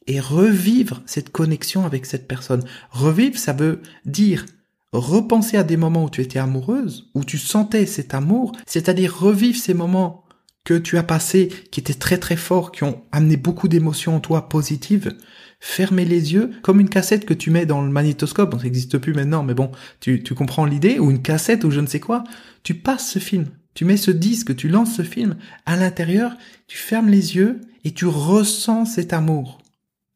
et 0.07 0.19
revivre 0.19 1.01
cette 1.05 1.31
connexion 1.31 1.85
avec 1.85 2.05
cette 2.05 2.27
personne. 2.27 2.63
Revivre, 2.91 3.37
ça 3.37 3.53
veut 3.53 3.81
dire 4.05 4.45
repenser 4.91 5.57
à 5.57 5.63
des 5.63 5.77
moments 5.77 6.05
où 6.05 6.09
tu 6.09 6.21
étais 6.21 6.39
amoureuse, 6.39 7.09
où 7.15 7.23
tu 7.23 7.37
sentais 7.37 7.85
cet 7.85 8.13
amour, 8.13 8.53
c'est-à-dire 8.65 9.17
revivre 9.17 9.59
ces 9.59 9.73
moments 9.73 10.23
que 10.63 10.73
tu 10.73 10.97
as 10.97 11.03
passés 11.03 11.49
qui 11.71 11.79
étaient 11.79 11.93
très 11.93 12.17
très 12.17 12.37
forts, 12.37 12.71
qui 12.71 12.83
ont 12.83 13.03
amené 13.11 13.37
beaucoup 13.37 13.67
d'émotions 13.67 14.15
en 14.15 14.19
toi 14.19 14.49
positives, 14.49 15.15
fermer 15.65 16.05
les 16.05 16.31
yeux, 16.31 16.51
comme 16.61 16.79
une 16.79 16.89
cassette 16.89 17.25
que 17.25 17.33
tu 17.33 17.49
mets 17.49 17.65
dans 17.65 17.81
le 17.81 17.89
magnétoscope, 17.89 18.55
ça 18.55 18.63
n'existe 18.63 18.99
plus 18.99 19.15
maintenant, 19.15 19.41
mais 19.41 19.55
bon, 19.55 19.71
tu, 19.99 20.21
tu 20.21 20.35
comprends 20.35 20.65
l'idée, 20.65 20.99
ou 20.99 21.09
une 21.09 21.23
cassette 21.23 21.63
ou 21.63 21.71
je 21.71 21.79
ne 21.79 21.87
sais 21.87 21.99
quoi, 21.99 22.23
tu 22.61 22.75
passes 22.75 23.09
ce 23.09 23.17
film, 23.17 23.47
tu 23.73 23.83
mets 23.83 23.97
ce 23.97 24.11
disque, 24.11 24.55
tu 24.55 24.69
lances 24.69 24.95
ce 24.95 25.01
film, 25.01 25.37
à 25.65 25.75
l'intérieur, 25.75 26.37
tu 26.67 26.77
fermes 26.77 27.09
les 27.09 27.35
yeux 27.35 27.61
et 27.83 27.91
tu 27.91 28.05
ressens 28.05 28.85
cet 28.85 29.11
amour. 29.11 29.57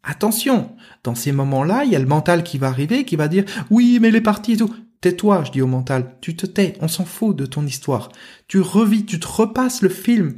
Attention, 0.03 0.71
dans 1.03 1.15
ces 1.15 1.31
moments-là, 1.31 1.83
il 1.83 1.91
y 1.91 1.95
a 1.95 1.99
le 1.99 2.05
mental 2.05 2.43
qui 2.43 2.59
va 2.59 2.67
arriver, 2.67 3.03
qui 3.03 3.15
va 3.15 3.27
dire 3.27 3.43
oui, 3.71 3.97
mais 3.99 4.11
les 4.11 4.21
parties 4.21 4.53
et 4.53 4.57
tout. 4.57 4.73
Tais-toi, 5.01 5.43
je 5.45 5.51
dis 5.51 5.63
au 5.63 5.67
mental, 5.67 6.15
tu 6.21 6.35
te 6.35 6.45
tais, 6.45 6.75
on 6.79 6.87
s'en 6.87 7.05
fout 7.05 7.35
de 7.35 7.47
ton 7.47 7.65
histoire. 7.65 8.11
Tu 8.47 8.59
revis, 8.59 9.03
tu 9.03 9.19
te 9.19 9.27
repasses 9.27 9.81
le 9.81 9.89
film 9.89 10.35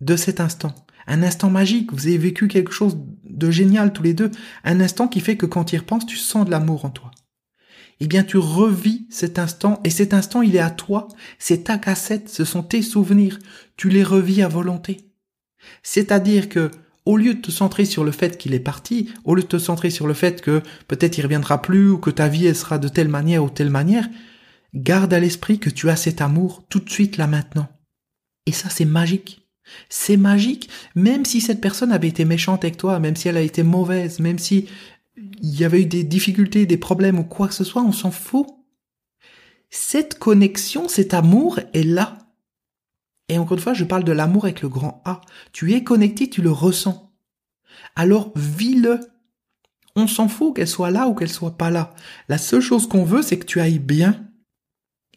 de 0.00 0.16
cet 0.16 0.40
instant 0.40 0.74
un 1.06 1.22
instant 1.22 1.50
magique, 1.50 1.92
vous 1.92 2.06
avez 2.06 2.18
vécu 2.18 2.48
quelque 2.48 2.72
chose 2.72 2.98
de 3.24 3.50
génial 3.50 3.92
tous 3.92 4.02
les 4.02 4.14
deux, 4.14 4.30
un 4.64 4.80
instant 4.80 5.08
qui 5.08 5.20
fait 5.20 5.36
que 5.36 5.46
quand 5.46 5.64
tu 5.64 5.76
y 5.76 5.78
repenses, 5.78 6.06
tu 6.06 6.16
sens 6.16 6.44
de 6.46 6.50
l'amour 6.50 6.84
en 6.84 6.90
toi. 6.90 7.10
Eh 8.00 8.06
bien, 8.06 8.24
tu 8.24 8.36
revis 8.36 9.06
cet 9.10 9.38
instant, 9.38 9.80
et 9.84 9.90
cet 9.90 10.14
instant, 10.14 10.42
il 10.42 10.56
est 10.56 10.60
à 10.60 10.70
toi, 10.70 11.08
c'est 11.38 11.64
ta 11.64 11.78
cassette, 11.78 12.28
ce 12.28 12.44
sont 12.44 12.62
tes 12.62 12.82
souvenirs, 12.82 13.38
tu 13.76 13.88
les 13.88 14.02
revis 14.02 14.42
à 14.42 14.48
volonté. 14.48 15.12
C'est-à-dire 15.82 16.48
que, 16.48 16.70
au 17.04 17.16
lieu 17.16 17.34
de 17.34 17.40
te 17.40 17.50
centrer 17.50 17.84
sur 17.84 18.04
le 18.04 18.12
fait 18.12 18.38
qu'il 18.38 18.54
est 18.54 18.60
parti, 18.60 19.10
au 19.24 19.34
lieu 19.34 19.42
de 19.42 19.48
te 19.48 19.58
centrer 19.58 19.90
sur 19.90 20.06
le 20.06 20.14
fait 20.14 20.40
que 20.40 20.62
peut-être 20.88 21.18
il 21.18 21.22
reviendra 21.22 21.62
plus, 21.62 21.90
ou 21.90 21.98
que 21.98 22.10
ta 22.10 22.28
vie 22.28 22.52
sera 22.54 22.78
de 22.78 22.88
telle 22.88 23.08
manière 23.08 23.44
ou 23.44 23.50
telle 23.50 23.70
manière, 23.70 24.08
garde 24.74 25.12
à 25.12 25.20
l'esprit 25.20 25.58
que 25.58 25.70
tu 25.70 25.90
as 25.90 25.96
cet 25.96 26.20
amour 26.20 26.64
tout 26.68 26.80
de 26.80 26.90
suite 26.90 27.16
là 27.16 27.26
maintenant. 27.26 27.68
Et 28.46 28.52
ça, 28.52 28.68
c'est 28.68 28.84
magique. 28.84 29.41
C'est 29.88 30.16
magique, 30.16 30.68
même 30.94 31.24
si 31.24 31.40
cette 31.40 31.60
personne 31.60 31.92
avait 31.92 32.08
été 32.08 32.24
méchante 32.24 32.64
avec 32.64 32.76
toi, 32.76 32.98
même 32.98 33.16
si 33.16 33.28
elle 33.28 33.36
a 33.36 33.42
été 33.42 33.62
mauvaise, 33.62 34.18
même 34.18 34.38
si 34.38 34.68
il 35.16 35.58
y 35.58 35.64
avait 35.64 35.82
eu 35.82 35.86
des 35.86 36.04
difficultés, 36.04 36.66
des 36.66 36.76
problèmes 36.76 37.18
ou 37.18 37.24
quoi 37.24 37.48
que 37.48 37.54
ce 37.54 37.64
soit, 37.64 37.82
on 37.82 37.92
s'en 37.92 38.10
fout. 38.10 38.46
Cette 39.70 40.18
connexion, 40.18 40.88
cet 40.88 41.14
amour 41.14 41.60
est 41.72 41.84
là. 41.84 42.18
Et 43.28 43.38
encore 43.38 43.56
une 43.56 43.62
fois, 43.62 43.74
je 43.74 43.84
parle 43.84 44.04
de 44.04 44.12
l'amour 44.12 44.44
avec 44.44 44.62
le 44.62 44.68
grand 44.68 45.00
A. 45.04 45.20
Tu 45.52 45.72
es 45.72 45.84
connecté, 45.84 46.28
tu 46.28 46.42
le 46.42 46.50
ressens. 46.50 47.12
Alors 47.96 48.32
vis-le. 48.36 49.00
On 49.94 50.06
s'en 50.06 50.28
fout 50.28 50.56
qu'elle 50.56 50.68
soit 50.68 50.90
là 50.90 51.06
ou 51.08 51.14
qu'elle 51.14 51.28
soit 51.28 51.58
pas 51.58 51.70
là. 51.70 51.94
La 52.28 52.38
seule 52.38 52.62
chose 52.62 52.88
qu'on 52.88 53.04
veut, 53.04 53.22
c'est 53.22 53.38
que 53.38 53.44
tu 53.44 53.60
ailles 53.60 53.78
bien 53.78 54.26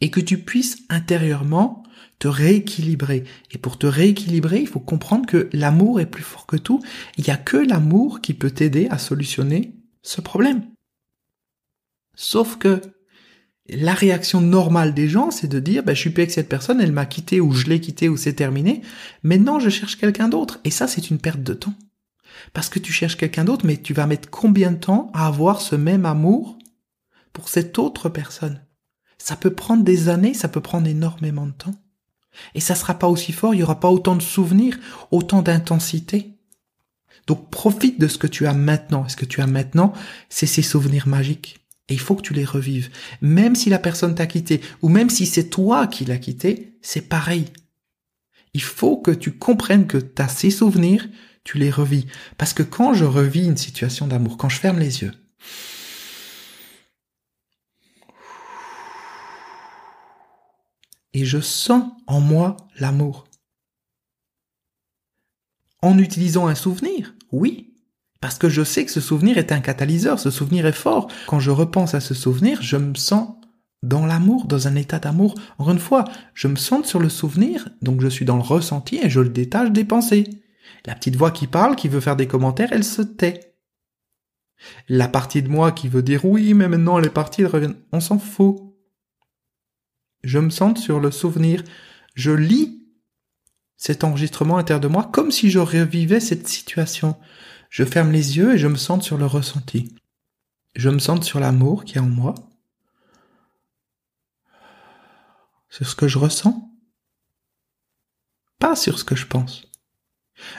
et 0.00 0.10
que 0.10 0.20
tu 0.20 0.38
puisses 0.38 0.78
intérieurement 0.88 1.82
te 2.18 2.28
rééquilibrer. 2.28 3.24
Et 3.50 3.58
pour 3.58 3.78
te 3.78 3.86
rééquilibrer, 3.86 4.60
il 4.60 4.68
faut 4.68 4.80
comprendre 4.80 5.26
que 5.26 5.48
l'amour 5.52 6.00
est 6.00 6.06
plus 6.06 6.22
fort 6.22 6.46
que 6.46 6.56
tout. 6.56 6.82
Il 7.18 7.24
n'y 7.24 7.30
a 7.30 7.36
que 7.36 7.56
l'amour 7.56 8.20
qui 8.20 8.34
peut 8.34 8.50
t'aider 8.50 8.88
à 8.90 8.98
solutionner 8.98 9.74
ce 10.02 10.20
problème. 10.20 10.62
Sauf 12.14 12.56
que 12.56 12.80
La 13.68 13.94
réaction 13.94 14.40
normale 14.40 14.94
des 14.94 15.08
gens, 15.08 15.32
c'est 15.32 15.48
de 15.48 15.58
dire, 15.58 15.82
bah, 15.82 15.92
je 15.92 16.00
suis 16.00 16.10
plus 16.10 16.22
avec 16.22 16.30
cette 16.30 16.48
personne, 16.48 16.80
elle 16.80 16.92
m'a 16.92 17.06
quitté 17.06 17.40
ou 17.40 17.52
je 17.52 17.66
l'ai 17.66 17.80
quitté 17.80 18.08
ou 18.08 18.16
c'est 18.16 18.34
terminé. 18.34 18.82
Maintenant, 19.24 19.58
je 19.58 19.70
cherche 19.70 19.96
quelqu'un 19.96 20.28
d'autre. 20.28 20.60
Et 20.64 20.70
ça, 20.70 20.86
c'est 20.86 21.10
une 21.10 21.18
perte 21.18 21.42
de 21.42 21.54
temps. 21.54 21.74
Parce 22.52 22.68
que 22.68 22.78
tu 22.78 22.92
cherches 22.92 23.16
quelqu'un 23.16 23.44
d'autre, 23.44 23.66
mais 23.66 23.76
tu 23.76 23.92
vas 23.92 24.06
mettre 24.06 24.30
combien 24.30 24.70
de 24.70 24.78
temps 24.78 25.10
à 25.14 25.26
avoir 25.26 25.60
ce 25.60 25.74
même 25.74 26.06
amour 26.06 26.58
pour 27.32 27.48
cette 27.48 27.78
autre 27.78 28.08
personne? 28.08 28.65
Ça 29.26 29.34
peut 29.34 29.50
prendre 29.50 29.82
des 29.82 30.08
années, 30.08 30.34
ça 30.34 30.46
peut 30.46 30.60
prendre 30.60 30.86
énormément 30.86 31.46
de 31.46 31.50
temps. 31.50 31.74
Et 32.54 32.60
ça 32.60 32.76
sera 32.76 32.94
pas 32.94 33.08
aussi 33.08 33.32
fort, 33.32 33.54
il 33.54 33.58
y 33.58 33.62
aura 33.64 33.80
pas 33.80 33.90
autant 33.90 34.14
de 34.14 34.22
souvenirs, 34.22 34.78
autant 35.10 35.42
d'intensité. 35.42 36.36
Donc 37.26 37.50
profite 37.50 37.98
de 37.98 38.06
ce 38.06 38.18
que 38.18 38.28
tu 38.28 38.46
as 38.46 38.52
maintenant. 38.52 39.04
Et 39.04 39.08
ce 39.08 39.16
que 39.16 39.24
tu 39.24 39.40
as 39.40 39.48
maintenant, 39.48 39.92
c'est 40.28 40.46
ces 40.46 40.62
souvenirs 40.62 41.08
magiques. 41.08 41.58
Et 41.88 41.94
il 41.94 41.98
faut 41.98 42.14
que 42.14 42.22
tu 42.22 42.34
les 42.34 42.44
revives. 42.44 42.88
Même 43.20 43.56
si 43.56 43.68
la 43.68 43.80
personne 43.80 44.14
t'a 44.14 44.28
quitté, 44.28 44.60
ou 44.80 44.88
même 44.88 45.10
si 45.10 45.26
c'est 45.26 45.50
toi 45.50 45.88
qui 45.88 46.04
l'as 46.04 46.18
quitté, 46.18 46.78
c'est 46.80 47.08
pareil. 47.08 47.46
Il 48.54 48.62
faut 48.62 48.96
que 48.96 49.10
tu 49.10 49.32
comprennes 49.32 49.88
que 49.88 49.98
tu 49.98 50.22
as 50.22 50.28
ces 50.28 50.52
souvenirs, 50.52 51.04
tu 51.42 51.58
les 51.58 51.72
revis. 51.72 52.06
Parce 52.38 52.52
que 52.52 52.62
quand 52.62 52.94
je 52.94 53.04
revis 53.04 53.44
une 53.44 53.56
situation 53.56 54.06
d'amour, 54.06 54.36
quand 54.36 54.48
je 54.48 54.60
ferme 54.60 54.78
les 54.78 55.02
yeux, 55.02 55.14
et 61.16 61.24
je 61.24 61.40
sens 61.40 61.82
en 62.06 62.20
moi 62.20 62.58
l'amour. 62.78 63.24
En 65.80 65.96
utilisant 65.96 66.46
un 66.46 66.54
souvenir, 66.54 67.14
oui, 67.32 67.72
parce 68.20 68.36
que 68.36 68.50
je 68.50 68.62
sais 68.62 68.84
que 68.84 68.90
ce 68.90 69.00
souvenir 69.00 69.38
est 69.38 69.50
un 69.50 69.60
catalyseur, 69.60 70.20
ce 70.20 70.30
souvenir 70.30 70.66
est 70.66 70.72
fort. 70.72 71.08
Quand 71.26 71.40
je 71.40 71.50
repense 71.50 71.94
à 71.94 72.00
ce 72.00 72.12
souvenir, 72.12 72.60
je 72.60 72.76
me 72.76 72.94
sens 72.94 73.30
dans 73.82 74.04
l'amour, 74.04 74.46
dans 74.46 74.68
un 74.68 74.74
état 74.74 74.98
d'amour. 74.98 75.34
Encore 75.56 75.72
une 75.72 75.78
fois, 75.78 76.04
je 76.34 76.48
me 76.48 76.56
sens 76.56 76.86
sur 76.86 76.98
le 76.98 77.08
souvenir, 77.08 77.66
donc 77.80 78.02
je 78.02 78.08
suis 78.08 78.26
dans 78.26 78.36
le 78.36 78.42
ressenti 78.42 79.00
et 79.02 79.08
je 79.08 79.20
le 79.20 79.30
détache 79.30 79.70
des 79.70 79.86
pensées. 79.86 80.24
La 80.84 80.94
petite 80.94 81.16
voix 81.16 81.30
qui 81.30 81.46
parle, 81.46 81.76
qui 81.76 81.88
veut 81.88 82.00
faire 82.00 82.16
des 82.16 82.26
commentaires, 82.26 82.72
elle 82.72 82.84
se 82.84 83.00
tait. 83.00 83.56
La 84.90 85.08
partie 85.08 85.42
de 85.42 85.48
moi 85.48 85.72
qui 85.72 85.88
veut 85.88 86.02
dire 86.02 86.26
oui, 86.26 86.52
mais 86.52 86.68
maintenant 86.68 86.98
elle 86.98 87.06
est 87.06 87.10
partie, 87.10 87.40
elle 87.40 87.46
revient. 87.48 87.74
On 87.92 88.00
s'en 88.00 88.18
fout 88.18 88.65
je 90.26 90.40
me 90.40 90.50
sens 90.50 90.82
sur 90.82 90.98
le 90.98 91.12
souvenir, 91.12 91.62
je 92.14 92.32
lis 92.32 92.82
cet 93.76 94.02
enregistrement 94.02 94.58
intérieur 94.58 94.80
de 94.80 94.88
moi 94.88 95.08
comme 95.12 95.30
si 95.30 95.50
je 95.50 95.60
revivais 95.60 96.18
cette 96.18 96.48
situation. 96.48 97.16
Je 97.70 97.84
ferme 97.84 98.10
les 98.10 98.36
yeux 98.36 98.54
et 98.54 98.58
je 98.58 98.66
me 98.66 98.76
sens 98.76 99.04
sur 99.04 99.18
le 99.18 99.26
ressenti. 99.26 99.94
Je 100.74 100.90
me 100.90 100.98
sens 100.98 101.24
sur 101.24 101.38
l'amour 101.38 101.84
qui 101.84 101.96
est 101.96 102.00
en 102.00 102.08
moi, 102.08 102.34
sur 105.70 105.88
ce 105.88 105.94
que 105.94 106.08
je 106.08 106.18
ressens, 106.18 106.70
pas 108.58 108.74
sur 108.74 108.98
ce 108.98 109.04
que 109.04 109.16
je 109.16 109.26
pense. 109.26 109.70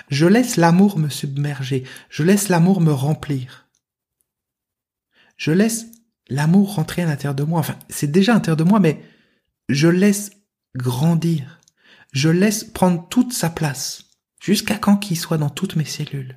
Je 0.10 0.26
laisse 0.26 0.56
l'amour 0.56 0.98
me 0.98 1.10
submerger, 1.10 1.84
je 2.10 2.24
laisse 2.24 2.48
l'amour 2.48 2.80
me 2.80 2.94
remplir. 2.94 3.68
Je 5.36 5.52
laisse 5.52 5.88
l'amour 6.30 6.76
rentrer 6.76 7.04
à 7.04 7.06
l'intérieur 7.06 7.36
de 7.36 7.44
moi. 7.44 7.60
Enfin, 7.60 7.78
c'est 7.90 8.12
déjà 8.12 8.32
à 8.32 8.36
l'intérieur 8.36 8.58
de 8.58 8.64
moi, 8.64 8.80
mais 8.80 9.04
je 9.70 9.88
laisse 9.88 10.32
grandir, 10.76 11.60
je 12.12 12.30
laisse 12.30 12.64
prendre 12.64 13.08
toute 13.10 13.34
sa 13.34 13.50
place, 13.50 14.06
jusqu'à 14.42 14.78
quand 14.78 14.98
qu'il 14.98 15.18
soit 15.18 15.38
dans 15.38 15.50
toutes 15.50 15.76
mes 15.76 15.86
cellules. 15.86 16.36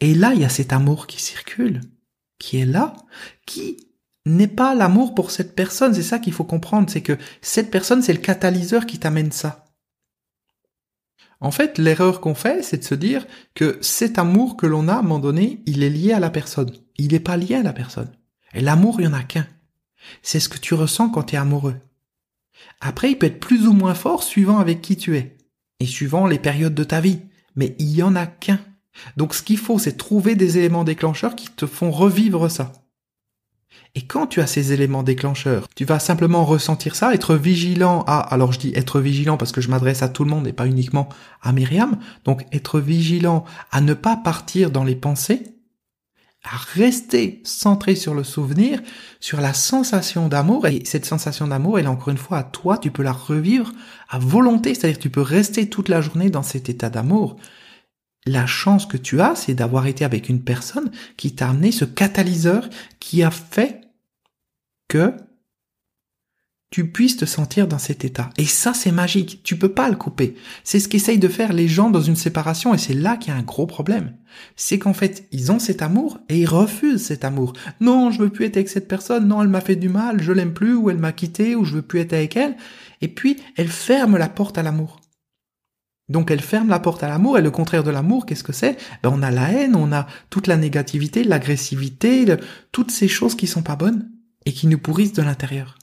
Et 0.00 0.14
là, 0.14 0.34
il 0.34 0.40
y 0.40 0.44
a 0.44 0.48
cet 0.48 0.72
amour 0.72 1.06
qui 1.06 1.20
circule, 1.20 1.80
qui 2.38 2.58
est 2.58 2.66
là, 2.66 2.96
qui 3.46 3.88
n'est 4.26 4.48
pas 4.48 4.74
l'amour 4.74 5.14
pour 5.14 5.30
cette 5.30 5.54
personne. 5.54 5.94
C'est 5.94 6.02
ça 6.02 6.18
qu'il 6.18 6.32
faut 6.32 6.44
comprendre, 6.44 6.90
c'est 6.90 7.02
que 7.02 7.18
cette 7.40 7.70
personne, 7.70 8.02
c'est 8.02 8.12
le 8.12 8.18
catalyseur 8.18 8.86
qui 8.86 8.98
t'amène 8.98 9.32
ça. 9.32 9.64
En 11.40 11.50
fait, 11.50 11.78
l'erreur 11.78 12.20
qu'on 12.20 12.36
fait, 12.36 12.62
c'est 12.62 12.78
de 12.78 12.84
se 12.84 12.94
dire 12.94 13.26
que 13.54 13.78
cet 13.80 14.18
amour 14.18 14.56
que 14.56 14.66
l'on 14.66 14.86
a 14.86 14.94
à 14.94 14.98
un 14.98 15.02
moment 15.02 15.18
donné, 15.18 15.60
il 15.66 15.82
est 15.82 15.90
lié 15.90 16.12
à 16.12 16.20
la 16.20 16.30
personne. 16.30 16.70
Il 16.98 17.12
n'est 17.12 17.20
pas 17.20 17.36
lié 17.36 17.56
à 17.56 17.62
la 17.64 17.72
personne. 17.72 18.12
Et 18.54 18.60
l'amour, 18.60 19.00
il 19.00 19.08
n'y 19.08 19.12
en 19.12 19.18
a 19.18 19.24
qu'un. 19.24 19.48
C'est 20.22 20.38
ce 20.38 20.48
que 20.48 20.58
tu 20.58 20.74
ressens 20.74 21.10
quand 21.10 21.24
tu 21.24 21.34
es 21.34 21.38
amoureux. 21.38 21.76
Après, 22.80 23.10
il 23.10 23.18
peut 23.18 23.26
être 23.26 23.40
plus 23.40 23.66
ou 23.66 23.72
moins 23.72 23.94
fort 23.94 24.22
suivant 24.22 24.58
avec 24.58 24.80
qui 24.80 24.96
tu 24.96 25.16
es 25.16 25.36
et 25.80 25.86
suivant 25.86 26.26
les 26.26 26.38
périodes 26.38 26.74
de 26.74 26.84
ta 26.84 27.00
vie. 27.00 27.20
Mais 27.56 27.74
il 27.78 27.94
y 27.94 28.02
en 28.02 28.16
a 28.16 28.26
qu'un. 28.26 28.60
Donc 29.16 29.34
ce 29.34 29.42
qu'il 29.42 29.58
faut, 29.58 29.78
c'est 29.78 29.96
trouver 29.96 30.34
des 30.34 30.58
éléments 30.58 30.84
déclencheurs 30.84 31.34
qui 31.34 31.48
te 31.48 31.66
font 31.66 31.90
revivre 31.90 32.50
ça. 32.50 32.72
Et 33.94 34.02
quand 34.02 34.26
tu 34.26 34.40
as 34.40 34.46
ces 34.46 34.72
éléments 34.72 35.02
déclencheurs, 35.02 35.68
tu 35.74 35.84
vas 35.84 35.98
simplement 35.98 36.46
ressentir 36.46 36.94
ça, 36.94 37.12
être 37.12 37.34
vigilant 37.34 38.04
à, 38.06 38.20
alors 38.20 38.52
je 38.52 38.58
dis 38.58 38.72
être 38.74 39.00
vigilant 39.00 39.36
parce 39.36 39.52
que 39.52 39.60
je 39.60 39.68
m'adresse 39.68 40.02
à 40.02 40.08
tout 40.08 40.24
le 40.24 40.30
monde 40.30 40.46
et 40.46 40.54
pas 40.54 40.66
uniquement 40.66 41.10
à 41.42 41.52
Myriam, 41.52 41.98
donc 42.24 42.46
être 42.52 42.80
vigilant 42.80 43.44
à 43.70 43.82
ne 43.82 43.92
pas 43.92 44.16
partir 44.16 44.70
dans 44.70 44.84
les 44.84 44.96
pensées, 44.96 45.51
à 46.44 46.56
rester 46.74 47.40
centré 47.44 47.94
sur 47.94 48.14
le 48.14 48.24
souvenir, 48.24 48.80
sur 49.20 49.40
la 49.40 49.54
sensation 49.54 50.28
d'amour. 50.28 50.66
Et 50.66 50.84
cette 50.84 51.04
sensation 51.04 51.46
d'amour, 51.46 51.78
elle 51.78 51.84
est 51.84 51.88
encore 51.88 52.08
une 52.08 52.16
fois 52.18 52.38
à 52.38 52.42
toi, 52.42 52.78
tu 52.78 52.90
peux 52.90 53.02
la 53.02 53.12
revivre 53.12 53.72
à 54.08 54.18
volonté, 54.18 54.74
c'est-à-dire 54.74 54.98
tu 54.98 55.10
peux 55.10 55.20
rester 55.20 55.68
toute 55.68 55.88
la 55.88 56.00
journée 56.00 56.30
dans 56.30 56.42
cet 56.42 56.68
état 56.68 56.90
d'amour. 56.90 57.36
La 58.26 58.46
chance 58.46 58.86
que 58.86 58.96
tu 58.96 59.20
as, 59.20 59.34
c'est 59.34 59.54
d'avoir 59.54 59.86
été 59.86 60.04
avec 60.04 60.28
une 60.28 60.42
personne 60.42 60.90
qui 61.16 61.34
t'a 61.34 61.50
amené 61.50 61.72
ce 61.72 61.84
catalyseur 61.84 62.68
qui 63.00 63.22
a 63.22 63.30
fait 63.30 63.80
que 64.88 65.14
tu 66.72 66.90
puisses 66.90 67.18
te 67.18 67.26
sentir 67.26 67.68
dans 67.68 67.78
cet 67.78 68.02
état. 68.02 68.30
Et 68.38 68.46
ça, 68.46 68.72
c'est 68.72 68.92
magique. 68.92 69.42
Tu 69.44 69.58
peux 69.58 69.68
pas 69.68 69.90
le 69.90 69.94
couper. 69.94 70.36
C'est 70.64 70.80
ce 70.80 70.88
qu'essayent 70.88 71.18
de 71.18 71.28
faire 71.28 71.52
les 71.52 71.68
gens 71.68 71.90
dans 71.90 72.00
une 72.00 72.16
séparation 72.16 72.72
et 72.72 72.78
c'est 72.78 72.94
là 72.94 73.18
qu'il 73.18 73.30
y 73.30 73.36
a 73.36 73.38
un 73.38 73.42
gros 73.42 73.66
problème. 73.66 74.16
C'est 74.56 74.78
qu'en 74.78 74.94
fait, 74.94 75.28
ils 75.32 75.52
ont 75.52 75.58
cet 75.58 75.82
amour 75.82 76.18
et 76.30 76.40
ils 76.40 76.48
refusent 76.48 77.04
cet 77.04 77.26
amour. 77.26 77.52
Non, 77.82 78.10
je 78.10 78.20
veux 78.20 78.30
plus 78.30 78.46
être 78.46 78.56
avec 78.56 78.70
cette 78.70 78.88
personne. 78.88 79.28
Non, 79.28 79.42
elle 79.42 79.48
m'a 79.48 79.60
fait 79.60 79.76
du 79.76 79.90
mal. 79.90 80.22
Je 80.22 80.32
l'aime 80.32 80.54
plus 80.54 80.74
ou 80.74 80.88
elle 80.88 80.96
m'a 80.96 81.12
quitté 81.12 81.54
ou 81.54 81.66
je 81.66 81.74
veux 81.74 81.82
plus 81.82 82.00
être 82.00 82.14
avec 82.14 82.38
elle. 82.38 82.56
Et 83.02 83.08
puis, 83.08 83.36
elle 83.56 83.68
ferme 83.68 84.16
la 84.16 84.30
porte 84.30 84.56
à 84.56 84.62
l'amour. 84.62 84.98
Donc 86.08 86.30
elle 86.30 86.40
ferme 86.40 86.70
la 86.70 86.80
porte 86.80 87.02
à 87.02 87.08
l'amour 87.08 87.36
et 87.36 87.42
le 87.42 87.50
contraire 87.50 87.84
de 87.84 87.90
l'amour, 87.90 88.24
qu'est-ce 88.24 88.44
que 88.44 88.52
c'est? 88.52 88.78
Ben, 89.02 89.10
On 89.12 89.22
a 89.22 89.30
la 89.30 89.50
haine, 89.50 89.76
on 89.76 89.92
a 89.92 90.06
toute 90.30 90.46
la 90.46 90.56
négativité, 90.56 91.22
l'agressivité, 91.22 92.24
toutes 92.72 92.90
ces 92.90 93.08
choses 93.08 93.34
qui 93.34 93.46
sont 93.46 93.62
pas 93.62 93.76
bonnes 93.76 94.10
et 94.46 94.52
qui 94.52 94.66
nous 94.66 94.78
pourrissent 94.78 95.12
de 95.12 95.22
l'intérieur. 95.22 95.76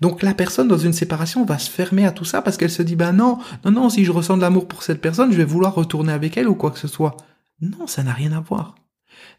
Donc 0.00 0.22
la 0.22 0.34
personne 0.34 0.68
dans 0.68 0.78
une 0.78 0.92
séparation 0.92 1.44
va 1.44 1.58
se 1.58 1.70
fermer 1.70 2.04
à 2.04 2.12
tout 2.12 2.24
ça 2.24 2.42
parce 2.42 2.56
qu'elle 2.56 2.70
se 2.70 2.82
dit 2.82 2.96
ben 2.96 3.12
non, 3.12 3.38
non, 3.64 3.70
non, 3.70 3.90
si 3.90 4.04
je 4.04 4.12
ressens 4.12 4.36
de 4.36 4.42
l'amour 4.42 4.68
pour 4.68 4.82
cette 4.82 5.00
personne, 5.00 5.32
je 5.32 5.36
vais 5.36 5.44
vouloir 5.44 5.74
retourner 5.74 6.12
avec 6.12 6.36
elle 6.36 6.48
ou 6.48 6.54
quoi 6.54 6.70
que 6.70 6.78
ce 6.78 6.88
soit. 6.88 7.16
Non, 7.60 7.86
ça 7.86 8.02
n'a 8.02 8.12
rien 8.12 8.32
à 8.32 8.40
voir. 8.40 8.74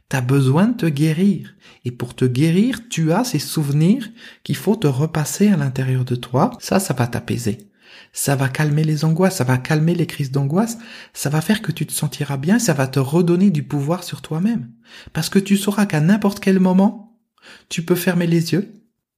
T'as 0.10 0.22
besoin 0.22 0.68
de 0.68 0.78
te 0.78 0.86
guérir. 0.88 1.56
Et 1.86 1.92
pour 1.92 2.16
te 2.16 2.26
guérir, 2.26 2.90
tu 2.90 3.12
as 3.12 3.24
ces 3.24 3.40
souvenirs 3.40 4.10
qu'il 4.44 4.56
faut 4.56 4.76
te 4.76 4.88
repasser 4.88 5.50
à 5.50 5.58
l'intérieur 5.58 6.04
de 6.04 6.16
toi. 6.16 6.52
Ça, 6.60 6.80
ça 6.80 6.94
va 6.94 7.08
t'apaiser. 7.08 7.70
Ça 8.12 8.36
va 8.36 8.50
calmer 8.50 8.84
les 8.84 9.06
angoisses, 9.06 9.38
ça 9.38 9.44
va 9.44 9.58
calmer 9.58 9.94
les 9.94 10.08
crises 10.08 10.32
d'angoisse, 10.32 10.78
ça 11.14 11.30
va 11.30 11.42
faire 11.42 11.62
que 11.62 11.72
tu 11.72 11.86
te 11.86 11.94
sentiras 11.94 12.38
bien, 12.38 12.58
ça 12.58 12.74
va 12.74 12.88
te 12.88 13.00
redonner 13.00 13.52
du 13.52 13.64
pouvoir 13.64 14.04
sur 14.04 14.22
toi-même. 14.22 14.72
Parce 15.14 15.30
que 15.30 15.40
tu 15.40 15.58
sauras 15.58 15.86
qu'à 15.86 16.02
n'importe 16.02 16.40
quel 16.40 16.60
moment, 16.60 17.20
tu 17.68 17.84
peux 17.84 17.96
fermer 17.96 18.26
les 18.26 18.54
yeux, 18.54 18.74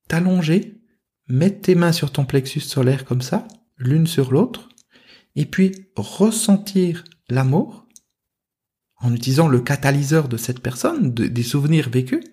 t'allonger, 0.07 0.80
mettre 1.27 1.61
tes 1.61 1.75
mains 1.75 1.91
sur 1.91 2.11
ton 2.11 2.25
plexus 2.25 2.61
solaire 2.61 3.05
comme 3.05 3.21
ça, 3.21 3.47
l'une 3.77 4.07
sur 4.07 4.31
l'autre, 4.31 4.69
et 5.35 5.45
puis 5.45 5.71
ressentir 5.95 7.03
l'amour 7.29 7.87
en 8.97 9.13
utilisant 9.13 9.47
le 9.47 9.61
catalyseur 9.61 10.27
de 10.27 10.37
cette 10.37 10.59
personne, 10.59 11.13
des 11.13 11.43
souvenirs 11.43 11.89
vécus, 11.89 12.23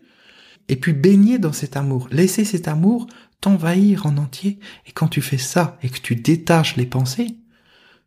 et 0.69 0.77
puis 0.77 0.93
baigner 0.93 1.39
dans 1.39 1.53
cet 1.53 1.77
amour, 1.77 2.09
laisser 2.11 2.45
cet 2.45 2.69
amour 2.69 3.07
t'envahir 3.41 4.07
en 4.07 4.17
entier. 4.17 4.59
Et 4.87 4.93
quand 4.93 5.09
tu 5.09 5.23
fais 5.23 5.39
ça 5.39 5.79
et 5.83 5.89
que 5.89 6.01
tu 6.01 6.17
détaches 6.17 6.77
les 6.77 6.87
pensées, 6.87 7.39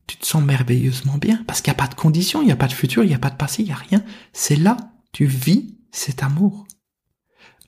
tu 0.08 0.18
te 0.18 0.26
sens 0.26 0.44
merveilleusement 0.44 1.18
bien, 1.18 1.44
parce 1.48 1.62
qu'il 1.62 1.72
n'y 1.72 1.78
a 1.78 1.84
pas 1.84 1.88
de 1.88 1.96
conditions, 1.96 2.42
il 2.42 2.46
n'y 2.46 2.52
a 2.52 2.58
pas 2.58 2.68
de 2.68 2.74
futur, 2.74 3.04
il 3.04 3.08
n'y 3.08 3.16
a 3.16 3.20
pas 3.20 3.30
de 3.30 3.38
passé, 3.38 3.64
il 3.64 3.68
n'y 3.68 3.72
a 3.72 3.76
rien. 3.76 4.04
C'est 4.34 4.56
là, 4.56 4.78
tu 5.12 5.26
vis 5.26 5.78
cet 5.92 6.22
amour. 6.22 6.68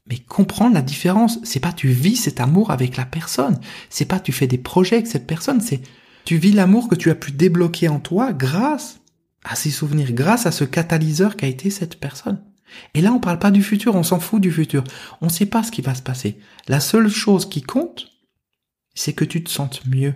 Mais 0.09 0.19
comprends 0.19 0.69
la 0.69 0.81
différence. 0.81 1.39
C'est 1.43 1.59
pas 1.59 1.73
tu 1.73 1.89
vis 1.89 2.15
cet 2.15 2.39
amour 2.39 2.71
avec 2.71 2.97
la 2.97 3.05
personne. 3.05 3.59
C'est 3.89 4.05
pas 4.05 4.19
tu 4.19 4.31
fais 4.31 4.47
des 4.47 4.57
projets 4.57 4.97
avec 4.97 5.07
cette 5.07 5.27
personne. 5.27 5.61
C'est 5.61 5.81
tu 6.25 6.37
vis 6.37 6.51
l'amour 6.51 6.87
que 6.87 6.95
tu 6.95 7.09
as 7.09 7.15
pu 7.15 7.31
débloquer 7.31 7.89
en 7.89 7.99
toi 7.99 8.33
grâce 8.33 9.01
à 9.43 9.55
ces 9.55 9.71
souvenirs, 9.71 10.13
grâce 10.13 10.45
à 10.45 10.51
ce 10.51 10.63
catalyseur 10.63 11.35
qu'a 11.35 11.47
été 11.47 11.69
cette 11.69 11.99
personne. 11.99 12.41
Et 12.93 13.01
là, 13.01 13.11
on 13.11 13.19
parle 13.19 13.39
pas 13.39 13.51
du 13.51 13.61
futur, 13.61 13.95
on 13.95 14.03
s'en 14.03 14.19
fout 14.19 14.41
du 14.41 14.51
futur. 14.51 14.83
On 15.21 15.29
sait 15.29 15.45
pas 15.45 15.63
ce 15.63 15.71
qui 15.71 15.81
va 15.81 15.95
se 15.95 16.01
passer. 16.01 16.39
La 16.67 16.79
seule 16.79 17.09
chose 17.09 17.47
qui 17.47 17.61
compte, 17.61 18.07
c'est 18.95 19.13
que 19.13 19.25
tu 19.25 19.43
te 19.43 19.49
sentes 19.49 19.85
mieux. 19.85 20.15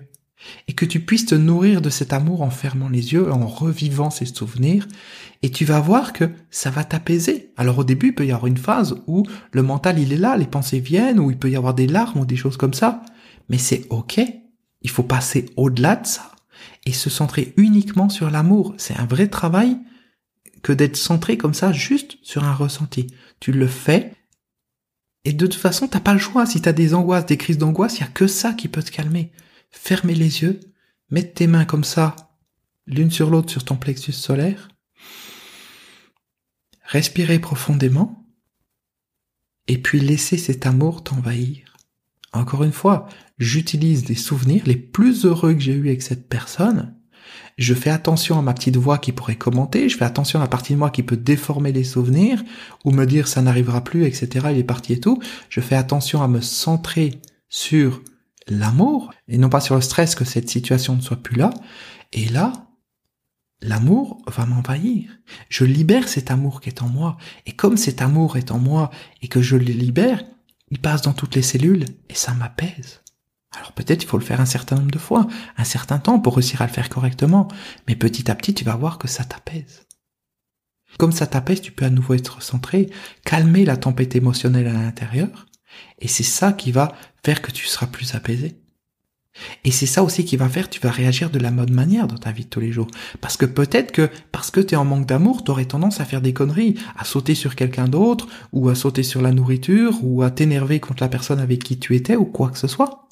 Et 0.67 0.73
que 0.73 0.85
tu 0.85 0.99
puisses 0.99 1.25
te 1.25 1.35
nourrir 1.35 1.81
de 1.81 1.89
cet 1.89 2.13
amour 2.13 2.41
en 2.41 2.49
fermant 2.49 2.89
les 2.89 3.13
yeux, 3.13 3.31
en 3.31 3.47
revivant 3.47 4.09
ces 4.09 4.25
souvenirs, 4.25 4.87
et 5.41 5.51
tu 5.51 5.65
vas 5.65 5.79
voir 5.79 6.13
que 6.13 6.29
ça 6.49 6.69
va 6.69 6.83
t'apaiser. 6.83 7.51
Alors 7.57 7.79
au 7.79 7.83
début, 7.83 8.07
il 8.07 8.15
peut 8.15 8.25
y 8.25 8.31
avoir 8.31 8.47
une 8.47 8.57
phase 8.57 9.01
où 9.07 9.23
le 9.51 9.63
mental, 9.63 9.99
il 9.99 10.13
est 10.13 10.17
là, 10.17 10.37
les 10.37 10.45
pensées 10.45 10.79
viennent, 10.79 11.19
où 11.19 11.31
il 11.31 11.37
peut 11.37 11.49
y 11.49 11.55
avoir 11.55 11.73
des 11.73 11.87
larmes 11.87 12.21
ou 12.21 12.25
des 12.25 12.35
choses 12.35 12.57
comme 12.57 12.73
ça, 12.73 13.01
mais 13.49 13.57
c'est 13.57 13.85
ok. 13.89 14.21
Il 14.81 14.89
faut 14.89 15.03
passer 15.03 15.45
au-delà 15.57 15.95
de 15.95 16.05
ça 16.05 16.31
et 16.85 16.93
se 16.93 17.09
centrer 17.09 17.53
uniquement 17.57 18.09
sur 18.09 18.29
l'amour. 18.29 18.73
C'est 18.77 18.97
un 18.97 19.05
vrai 19.05 19.27
travail 19.27 19.77
que 20.61 20.71
d'être 20.71 20.97
centré 20.97 21.37
comme 21.37 21.53
ça 21.53 21.71
juste 21.71 22.17
sur 22.21 22.43
un 22.43 22.53
ressenti. 22.53 23.07
Tu 23.39 23.51
le 23.51 23.67
fais 23.67 24.13
et 25.27 25.33
de 25.33 25.45
toute 25.45 25.59
façon, 25.59 25.89
t'as 25.89 25.99
pas 25.99 26.13
le 26.13 26.19
choix. 26.19 26.45
Si 26.45 26.61
t'as 26.61 26.71
des 26.71 26.93
angoisses, 26.93 27.25
des 27.25 27.35
crises 27.35 27.57
d'angoisse, 27.57 27.97
il 27.97 28.01
y 28.01 28.05
a 28.05 28.07
que 28.07 28.27
ça 28.27 28.53
qui 28.53 28.69
peut 28.69 28.81
te 28.81 28.91
calmer. 28.91 29.29
Fermez 29.79 30.15
les 30.15 30.41
yeux, 30.41 30.59
mets 31.11 31.23
tes 31.23 31.47
mains 31.47 31.63
comme 31.63 31.85
ça, 31.85 32.15
l'une 32.87 33.11
sur 33.11 33.29
l'autre 33.29 33.49
sur 33.49 33.63
ton 33.63 33.77
plexus 33.77 34.11
solaire. 34.11 34.67
Respirez 36.83 37.39
profondément 37.39 38.25
et 39.67 39.77
puis 39.77 39.99
laissez 39.99 40.37
cet 40.37 40.65
amour 40.65 41.03
t'envahir. 41.03 41.77
Encore 42.33 42.63
une 42.63 42.73
fois, 42.73 43.07
j'utilise 43.37 44.03
des 44.03 44.15
souvenirs 44.15 44.63
les 44.65 44.75
plus 44.75 45.25
heureux 45.25 45.53
que 45.53 45.61
j'ai 45.61 45.73
eus 45.73 45.87
avec 45.87 46.01
cette 46.01 46.27
personne. 46.27 46.93
Je 47.57 47.73
fais 47.73 47.89
attention 47.89 48.37
à 48.37 48.41
ma 48.41 48.53
petite 48.53 48.77
voix 48.77 48.97
qui 48.97 49.11
pourrait 49.11 49.35
commenter, 49.35 49.89
je 49.89 49.97
fais 49.97 50.05
attention 50.05 50.39
à 50.39 50.43
la 50.43 50.49
partie 50.49 50.73
de 50.73 50.77
moi 50.77 50.89
qui 50.89 51.03
peut 51.03 51.17
déformer 51.17 51.71
les 51.71 51.83
souvenirs, 51.83 52.43
ou 52.83 52.91
me 52.91 53.05
dire 53.05 53.27
ça 53.27 53.41
n'arrivera 53.41 53.83
plus, 53.83 54.05
etc. 54.05 54.47
Il 54.51 54.57
est 54.57 54.63
parti 54.63 54.93
et 54.93 54.99
tout. 54.99 55.21
Je 55.49 55.61
fais 55.61 55.75
attention 55.75 56.21
à 56.21 56.27
me 56.27 56.41
centrer 56.41 57.21
sur 57.47 58.01
l'amour, 58.47 59.13
et 59.27 59.37
non 59.37 59.49
pas 59.49 59.61
sur 59.61 59.75
le 59.75 59.81
stress 59.81 60.15
que 60.15 60.25
cette 60.25 60.49
situation 60.49 60.95
ne 60.95 61.01
soit 61.01 61.21
plus 61.21 61.35
là. 61.35 61.49
Et 62.13 62.25
là, 62.29 62.53
l'amour 63.61 64.21
va 64.27 64.45
m'envahir. 64.45 65.17
Je 65.49 65.65
libère 65.65 66.07
cet 66.07 66.31
amour 66.31 66.61
qui 66.61 66.69
est 66.69 66.81
en 66.81 66.87
moi. 66.87 67.17
Et 67.45 67.51
comme 67.53 67.77
cet 67.77 68.01
amour 68.01 68.37
est 68.37 68.51
en 68.51 68.59
moi 68.59 68.91
et 69.21 69.27
que 69.27 69.41
je 69.41 69.55
le 69.55 69.65
libère, 69.65 70.23
il 70.69 70.79
passe 70.79 71.01
dans 71.01 71.13
toutes 71.13 71.35
les 71.35 71.41
cellules 71.41 71.85
et 72.09 72.15
ça 72.15 72.33
m'apaise. 72.33 73.01
Alors 73.55 73.71
peut-être 73.71 74.03
il 74.03 74.07
faut 74.07 74.17
le 74.17 74.25
faire 74.25 74.41
un 74.41 74.45
certain 74.45 74.75
nombre 74.75 74.91
de 74.91 74.99
fois, 74.99 75.27
un 75.57 75.63
certain 75.63 75.99
temps 75.99 76.19
pour 76.19 76.35
réussir 76.35 76.61
à 76.61 76.67
le 76.67 76.71
faire 76.71 76.89
correctement, 76.89 77.47
mais 77.87 77.95
petit 77.95 78.29
à 78.29 78.35
petit 78.35 78.53
tu 78.53 78.63
vas 78.63 78.75
voir 78.75 78.97
que 78.97 79.07
ça 79.07 79.23
t'apaise. 79.23 79.85
Comme 80.97 81.11
ça 81.11 81.27
t'apaise, 81.27 81.61
tu 81.61 81.71
peux 81.71 81.85
à 81.85 81.89
nouveau 81.89 82.13
être 82.13 82.41
centré, 82.41 82.89
calmer 83.23 83.65
la 83.65 83.77
tempête 83.77 84.15
émotionnelle 84.15 84.67
à 84.67 84.73
l'intérieur, 84.73 85.45
et 85.99 86.07
c'est 86.07 86.23
ça 86.23 86.53
qui 86.53 86.71
va 86.71 86.93
faire 87.23 87.41
que 87.41 87.51
tu 87.51 87.65
seras 87.65 87.87
plus 87.87 88.15
apaisé. 88.15 88.59
Et 89.63 89.71
c'est 89.71 89.85
ça 89.85 90.03
aussi 90.03 90.25
qui 90.25 90.37
va 90.37 90.49
faire, 90.49 90.69
tu 90.69 90.79
vas 90.79 90.91
réagir 90.91 91.29
de 91.29 91.39
la 91.39 91.51
bonne 91.51 91.73
manière 91.73 92.07
dans 92.07 92.17
ta 92.17 92.31
vie 92.31 92.45
de 92.45 92.49
tous 92.49 92.59
les 92.59 92.71
jours. 92.71 92.87
Parce 93.21 93.37
que 93.37 93.45
peut-être 93.45 93.91
que, 93.91 94.09
parce 94.31 94.51
que 94.51 94.59
tu 94.59 94.73
es 94.73 94.77
en 94.77 94.85
manque 94.85 95.05
d'amour, 95.05 95.43
tu 95.43 95.51
aurais 95.51 95.65
tendance 95.65 95.99
à 95.99 96.05
faire 96.05 96.21
des 96.21 96.33
conneries, 96.33 96.75
à 96.97 97.05
sauter 97.05 97.35
sur 97.35 97.55
quelqu'un 97.55 97.87
d'autre, 97.87 98.27
ou 98.51 98.69
à 98.69 98.75
sauter 98.75 99.03
sur 99.03 99.21
la 99.21 99.31
nourriture, 99.31 99.99
ou 100.03 100.23
à 100.23 100.31
t'énerver 100.31 100.79
contre 100.79 101.03
la 101.03 101.09
personne 101.09 101.39
avec 101.39 101.63
qui 101.63 101.77
tu 101.79 101.95
étais, 101.95 102.15
ou 102.15 102.25
quoi 102.25 102.49
que 102.49 102.57
ce 102.57 102.67
soit. 102.67 103.07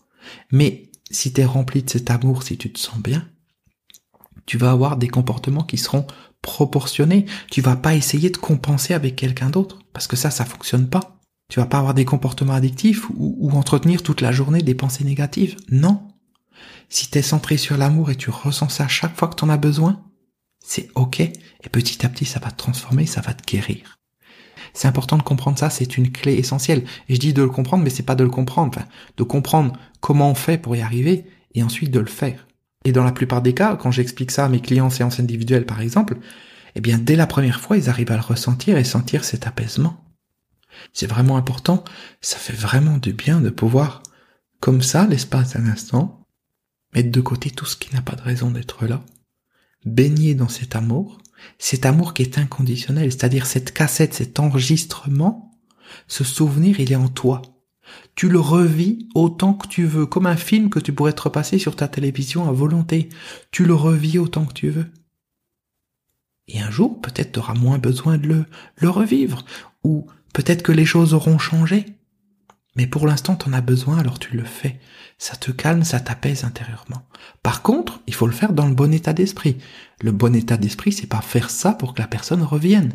Mais 0.51 0.89
si 1.11 1.31
tu 1.33 1.41
es 1.41 1.45
rempli 1.45 1.83
de 1.83 1.89
cet 1.89 2.09
amour, 2.09 2.43
si 2.43 2.57
tu 2.57 2.71
te 2.71 2.79
sens 2.79 2.97
bien, 2.97 3.27
tu 4.45 4.57
vas 4.57 4.71
avoir 4.71 4.97
des 4.97 5.07
comportements 5.07 5.63
qui 5.63 5.77
seront 5.77 6.05
proportionnés. 6.41 7.25
Tu 7.49 7.61
vas 7.61 7.75
pas 7.75 7.95
essayer 7.95 8.29
de 8.29 8.37
compenser 8.37 8.93
avec 8.93 9.15
quelqu'un 9.15 9.49
d'autre, 9.49 9.79
parce 9.93 10.07
que 10.07 10.15
ça, 10.15 10.29
ça 10.31 10.45
fonctionne 10.45 10.87
pas. 10.87 11.19
Tu 11.49 11.59
vas 11.59 11.65
pas 11.65 11.77
avoir 11.77 11.93
des 11.93 12.05
comportements 12.05 12.53
addictifs 12.53 13.07
ou, 13.15 13.51
entretenir 13.51 14.01
toute 14.01 14.21
la 14.21 14.31
journée 14.31 14.61
des 14.61 14.75
pensées 14.75 15.03
négatives. 15.03 15.55
Non. 15.69 16.07
Si 16.89 17.09
t'es 17.09 17.21
centré 17.21 17.57
sur 17.57 17.77
l'amour 17.77 18.09
et 18.09 18.15
tu 18.15 18.29
ressens 18.29 18.69
ça 18.69 18.87
chaque 18.87 19.15
fois 19.15 19.27
que 19.27 19.35
t'en 19.35 19.49
as 19.49 19.57
besoin, 19.57 20.03
c'est 20.63 20.89
ok. 20.95 21.19
Et 21.19 21.69
petit 21.71 22.05
à 22.05 22.09
petit, 22.09 22.25
ça 22.25 22.39
va 22.39 22.51
te 22.51 22.57
transformer, 22.57 23.05
ça 23.05 23.21
va 23.21 23.33
te 23.33 23.45
guérir. 23.45 23.99
C'est 24.73 24.87
important 24.87 25.17
de 25.17 25.23
comprendre 25.23 25.57
ça, 25.57 25.69
c'est 25.69 25.97
une 25.97 26.11
clé 26.11 26.33
essentielle. 26.33 26.83
Et 27.07 27.15
je 27.15 27.19
dis 27.19 27.33
de 27.33 27.43
le 27.43 27.49
comprendre, 27.49 27.83
mais 27.83 27.89
c'est 27.89 28.03
pas 28.03 28.15
de 28.15 28.23
le 28.23 28.29
comprendre, 28.29 28.79
de 29.15 29.23
comprendre 29.23 29.73
comment 30.01 30.31
on 30.31 30.35
fait 30.35 30.57
pour 30.57 30.75
y 30.75 30.81
arriver 30.81 31.25
et 31.53 31.63
ensuite 31.63 31.91
de 31.91 31.99
le 31.99 32.07
faire. 32.07 32.47
Et 32.83 32.91
dans 32.91 33.03
la 33.03 33.11
plupart 33.11 33.41
des 33.41 33.53
cas, 33.53 33.75
quand 33.75 33.91
j'explique 33.91 34.31
ça 34.31 34.45
à 34.45 34.49
mes 34.49 34.59
clients 34.59 34.87
en 34.87 34.89
séance 34.89 35.19
individuelle 35.19 35.65
par 35.65 35.81
exemple, 35.81 36.17
eh 36.75 36.81
bien, 36.81 36.97
dès 36.97 37.15
la 37.15 37.25
première 37.25 37.61
fois, 37.61 37.77
ils 37.77 37.89
arrivent 37.89 38.11
à 38.11 38.17
le 38.17 38.21
ressentir 38.21 38.77
et 38.77 38.83
sentir 38.83 39.23
cet 39.23 39.47
apaisement. 39.47 40.04
C'est 40.93 41.07
vraiment 41.07 41.37
important. 41.37 41.83
Ça 42.21 42.37
fait 42.37 42.53
vraiment 42.53 42.97
du 42.97 43.13
bien 43.13 43.41
de 43.41 43.49
pouvoir, 43.49 44.03
comme 44.59 44.81
ça, 44.81 45.07
l'espace 45.07 45.53
d'un 45.53 45.67
instant, 45.67 46.25
mettre 46.93 47.11
de 47.11 47.21
côté 47.21 47.49
tout 47.51 47.65
ce 47.65 47.75
qui 47.75 47.93
n'a 47.93 48.01
pas 48.01 48.15
de 48.15 48.21
raison 48.21 48.51
d'être 48.51 48.85
là, 48.85 49.03
baigner 49.85 50.35
dans 50.35 50.49
cet 50.49 50.75
amour, 50.75 51.19
cet 51.59 51.85
amour 51.85 52.13
qui 52.13 52.23
est 52.23 52.37
inconditionnel, 52.37 53.11
c'est-à-dire 53.11 53.45
cette 53.45 53.71
cassette, 53.71 54.13
cet 54.13 54.39
enregistrement, 54.39 55.51
ce 56.07 56.23
souvenir, 56.23 56.79
il 56.79 56.91
est 56.91 56.97
en 56.97 57.09
toi. 57.09 57.41
Tu 58.15 58.29
le 58.29 58.39
revis 58.39 59.07
autant 59.13 59.53
que 59.53 59.67
tu 59.67 59.85
veux, 59.85 60.05
comme 60.05 60.25
un 60.25 60.37
film 60.37 60.69
que 60.69 60.79
tu 60.79 60.93
pourrais 60.93 61.13
te 61.13 61.21
repasser 61.21 61.59
sur 61.59 61.75
ta 61.75 61.87
télévision 61.87 62.47
à 62.47 62.51
volonté. 62.51 63.09
Tu 63.51 63.65
le 63.65 63.75
revis 63.75 64.17
autant 64.17 64.45
que 64.45 64.53
tu 64.53 64.69
veux. 64.69 64.91
Et 66.47 66.59
un 66.59 66.71
jour, 66.71 66.99
peut-être 67.01 67.33
tu 67.33 67.39
auras 67.39 67.53
moins 67.53 67.77
besoin 67.77 68.17
de 68.17 68.27
le, 68.27 68.45
le 68.77 68.89
revivre, 68.89 69.45
ou 69.83 70.07
peut-être 70.35 70.63
que 70.63 70.73
les 70.73 70.85
choses 70.85 71.13
auront 71.13 71.39
changé. 71.39 71.85
Mais 72.75 72.87
pour 72.87 73.07
l'instant, 73.07 73.37
tu 73.37 73.47
en 73.47 73.53
as 73.53 73.61
besoin, 73.61 73.97
alors 73.97 74.19
tu 74.19 74.35
le 74.35 74.43
fais. 74.43 74.81
Ça 75.17 75.37
te 75.37 75.49
calme, 75.49 75.85
ça 75.85 76.01
t'apaise 76.01 76.43
intérieurement. 76.43 77.07
Par 77.41 77.61
contre, 77.61 78.01
il 78.05 78.13
faut 78.13 78.27
le 78.27 78.33
faire 78.33 78.51
dans 78.51 78.67
le 78.67 78.75
bon 78.75 78.93
état 78.93 79.13
d'esprit. 79.13 79.57
Le 80.01 80.11
bon 80.11 80.35
état 80.35 80.57
d'esprit, 80.57 80.91
c'est 80.91 81.07
pas 81.07 81.21
faire 81.21 81.49
ça 81.49 81.71
pour 81.71 81.93
que 81.93 82.01
la 82.01 82.07
personne 82.09 82.43
revienne. 82.43 82.91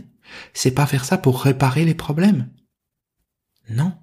C'est 0.53 0.73
pas 0.73 0.85
faire 0.85 1.07
ça 1.07 1.17
pour 1.17 1.43
réparer 1.43 1.87
les 1.87 1.95
problèmes. 1.95 2.51
Non. 3.71 3.95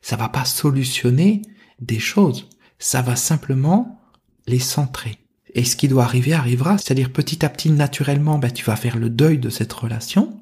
Ça 0.00 0.16
va 0.16 0.30
pas 0.30 0.46
solutionner 0.46 1.42
des 1.78 1.98
choses. 1.98 2.48
Ça 2.78 3.02
va 3.02 3.16
simplement 3.16 4.00
les 4.46 4.60
centrer. 4.60 5.18
Et 5.52 5.64
ce 5.64 5.76
qui 5.76 5.88
doit 5.88 6.04
arriver 6.04 6.32
arrivera. 6.32 6.78
C'est-à-dire 6.78 7.12
petit 7.12 7.44
à 7.44 7.50
petit, 7.50 7.70
naturellement, 7.70 8.38
ben, 8.38 8.50
tu 8.50 8.64
vas 8.64 8.76
faire 8.76 8.96
le 8.96 9.10
deuil 9.10 9.36
de 9.36 9.50
cette 9.50 9.74
relation. 9.74 10.40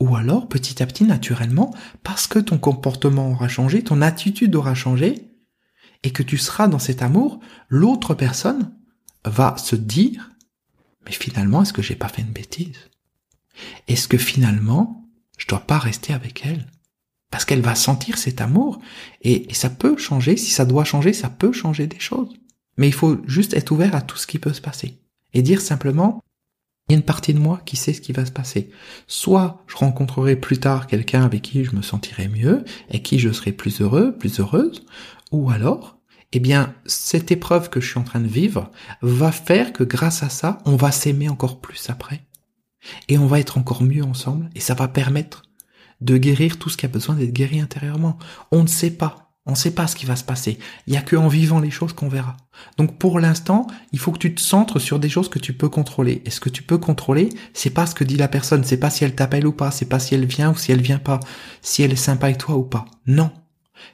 Ou 0.00 0.16
alors, 0.16 0.48
petit 0.48 0.82
à 0.82 0.86
petit, 0.86 1.04
naturellement, 1.04 1.74
parce 2.02 2.26
que 2.26 2.38
ton 2.38 2.58
comportement 2.58 3.30
aura 3.30 3.48
changé, 3.48 3.82
ton 3.82 4.02
attitude 4.02 4.54
aura 4.54 4.74
changé, 4.74 5.30
et 6.02 6.12
que 6.12 6.22
tu 6.22 6.38
seras 6.38 6.68
dans 6.68 6.78
cet 6.78 7.02
amour, 7.02 7.40
l'autre 7.68 8.14
personne 8.14 8.72
va 9.24 9.56
se 9.56 9.76
dire, 9.76 10.30
mais 11.04 11.12
finalement, 11.12 11.62
est-ce 11.62 11.72
que 11.72 11.82
j'ai 11.82 11.96
pas 11.96 12.08
fait 12.08 12.22
une 12.22 12.28
bêtise? 12.28 12.78
Est-ce 13.88 14.08
que 14.08 14.18
finalement, 14.18 15.08
je 15.36 15.46
dois 15.46 15.66
pas 15.66 15.78
rester 15.78 16.12
avec 16.12 16.46
elle? 16.46 16.66
Parce 17.30 17.44
qu'elle 17.44 17.60
va 17.60 17.74
sentir 17.74 18.16
cet 18.16 18.40
amour, 18.40 18.80
et, 19.22 19.50
et 19.50 19.54
ça 19.54 19.70
peut 19.70 19.96
changer, 19.96 20.36
si 20.36 20.50
ça 20.50 20.64
doit 20.64 20.84
changer, 20.84 21.12
ça 21.12 21.28
peut 21.28 21.52
changer 21.52 21.86
des 21.86 22.00
choses. 22.00 22.34
Mais 22.76 22.86
il 22.86 22.94
faut 22.94 23.18
juste 23.26 23.54
être 23.54 23.72
ouvert 23.72 23.94
à 23.94 24.02
tout 24.02 24.16
ce 24.16 24.26
qui 24.26 24.38
peut 24.38 24.52
se 24.52 24.60
passer. 24.60 25.02
Et 25.34 25.42
dire 25.42 25.60
simplement, 25.60 26.22
il 26.88 26.92
y 26.92 26.94
a 26.94 26.98
une 26.98 27.04
partie 27.04 27.34
de 27.34 27.38
moi 27.38 27.60
qui 27.66 27.76
sait 27.76 27.92
ce 27.92 28.00
qui 28.00 28.12
va 28.12 28.24
se 28.24 28.32
passer. 28.32 28.70
Soit 29.06 29.62
je 29.66 29.76
rencontrerai 29.76 30.36
plus 30.36 30.58
tard 30.58 30.86
quelqu'un 30.86 31.22
avec 31.22 31.42
qui 31.42 31.64
je 31.64 31.76
me 31.76 31.82
sentirai 31.82 32.28
mieux 32.28 32.64
et 32.90 33.02
qui 33.02 33.18
je 33.18 33.30
serai 33.30 33.52
plus 33.52 33.82
heureux, 33.82 34.16
plus 34.16 34.40
heureuse, 34.40 34.86
ou 35.30 35.50
alors, 35.50 35.98
eh 36.32 36.40
bien, 36.40 36.74
cette 36.86 37.30
épreuve 37.30 37.68
que 37.68 37.80
je 37.80 37.90
suis 37.90 37.98
en 37.98 38.04
train 38.04 38.20
de 38.20 38.26
vivre 38.26 38.70
va 39.02 39.32
faire 39.32 39.74
que 39.74 39.84
grâce 39.84 40.22
à 40.22 40.30
ça, 40.30 40.58
on 40.64 40.76
va 40.76 40.90
s'aimer 40.90 41.28
encore 41.28 41.60
plus 41.60 41.90
après. 41.90 42.22
Et 43.08 43.18
on 43.18 43.26
va 43.26 43.38
être 43.40 43.58
encore 43.58 43.82
mieux 43.82 44.04
ensemble 44.04 44.48
et 44.54 44.60
ça 44.60 44.74
va 44.74 44.88
permettre 44.88 45.42
de 46.00 46.16
guérir 46.16 46.58
tout 46.58 46.70
ce 46.70 46.76
qui 46.76 46.86
a 46.86 46.88
besoin 46.88 47.16
d'être 47.16 47.32
guéri 47.32 47.60
intérieurement. 47.60 48.18
On 48.50 48.62
ne 48.62 48.68
sait 48.68 48.92
pas. 48.92 49.27
On 49.48 49.52
ne 49.52 49.56
sait 49.56 49.70
pas 49.70 49.86
ce 49.86 49.96
qui 49.96 50.04
va 50.04 50.14
se 50.14 50.24
passer. 50.24 50.58
Il 50.86 50.92
y 50.92 50.98
a 50.98 51.02
que 51.02 51.16
en 51.16 51.26
vivant 51.26 51.58
les 51.58 51.70
choses 51.70 51.94
qu'on 51.94 52.10
verra. 52.10 52.36
Donc 52.76 52.98
pour 52.98 53.18
l'instant, 53.18 53.66
il 53.92 53.98
faut 53.98 54.12
que 54.12 54.18
tu 54.18 54.34
te 54.34 54.42
centres 54.42 54.78
sur 54.78 54.98
des 54.98 55.08
choses 55.08 55.30
que 55.30 55.38
tu 55.38 55.54
peux 55.54 55.70
contrôler. 55.70 56.20
Et 56.26 56.30
ce 56.30 56.38
que 56.38 56.50
tu 56.50 56.62
peux 56.62 56.76
contrôler, 56.76 57.30
c'est 57.54 57.70
pas 57.70 57.86
ce 57.86 57.94
que 57.94 58.04
dit 58.04 58.16
la 58.16 58.28
personne, 58.28 58.62
c'est 58.62 58.76
pas 58.76 58.90
si 58.90 59.04
elle 59.04 59.14
t'appelle 59.14 59.46
ou 59.46 59.52
pas, 59.52 59.70
c'est 59.70 59.86
pas 59.86 60.00
si 60.00 60.14
elle 60.14 60.26
vient 60.26 60.52
ou 60.52 60.56
si 60.56 60.70
elle 60.70 60.82
vient 60.82 60.98
pas, 60.98 61.18
si 61.62 61.82
elle 61.82 61.92
est 61.92 61.96
sympa 61.96 62.26
avec 62.26 62.36
toi 62.36 62.56
ou 62.56 62.62
pas. 62.62 62.84
Non. 63.06 63.32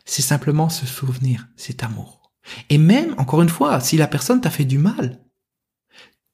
C'est 0.04 0.22
simplement 0.22 0.68
ce 0.68 0.86
souvenir, 0.86 1.46
cet 1.56 1.84
amour. 1.84 2.32
Et 2.68 2.78
même, 2.78 3.14
encore 3.16 3.40
une 3.40 3.48
fois, 3.48 3.78
si 3.78 3.96
la 3.96 4.08
personne 4.08 4.40
t'a 4.40 4.50
fait 4.50 4.64
du 4.64 4.78
mal, 4.78 5.20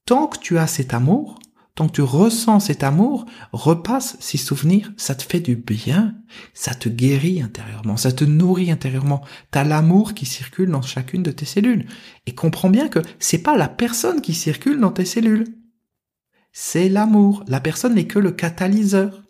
tant 0.06 0.28
que 0.28 0.38
tu 0.38 0.56
as 0.56 0.66
cet 0.66 0.94
amour, 0.94 1.38
tant 1.74 1.88
que 1.88 1.92
tu 1.92 2.02
ressens 2.02 2.60
cet 2.60 2.82
amour, 2.82 3.26
repasse 3.52 4.16
ces 4.20 4.38
souvenirs, 4.38 4.92
ça 4.96 5.14
te 5.14 5.22
fait 5.22 5.40
du 5.40 5.56
bien, 5.56 6.14
ça 6.54 6.74
te 6.74 6.88
guérit 6.88 7.42
intérieurement, 7.42 7.96
ça 7.96 8.12
te 8.12 8.24
nourrit 8.24 8.70
intérieurement. 8.70 9.24
T'as 9.50 9.64
l'amour 9.64 10.14
qui 10.14 10.26
circule 10.26 10.70
dans 10.70 10.82
chacune 10.82 11.22
de 11.22 11.30
tes 11.30 11.46
cellules. 11.46 11.86
Et 12.26 12.34
comprends 12.34 12.70
bien 12.70 12.88
que 12.88 13.00
c'est 13.18 13.42
pas 13.42 13.56
la 13.56 13.68
personne 13.68 14.20
qui 14.20 14.34
circule 14.34 14.80
dans 14.80 14.92
tes 14.92 15.04
cellules. 15.04 15.46
C'est 16.52 16.88
l'amour. 16.88 17.44
La 17.46 17.60
personne 17.60 17.94
n'est 17.94 18.06
que 18.06 18.18
le 18.18 18.32
catalyseur. 18.32 19.22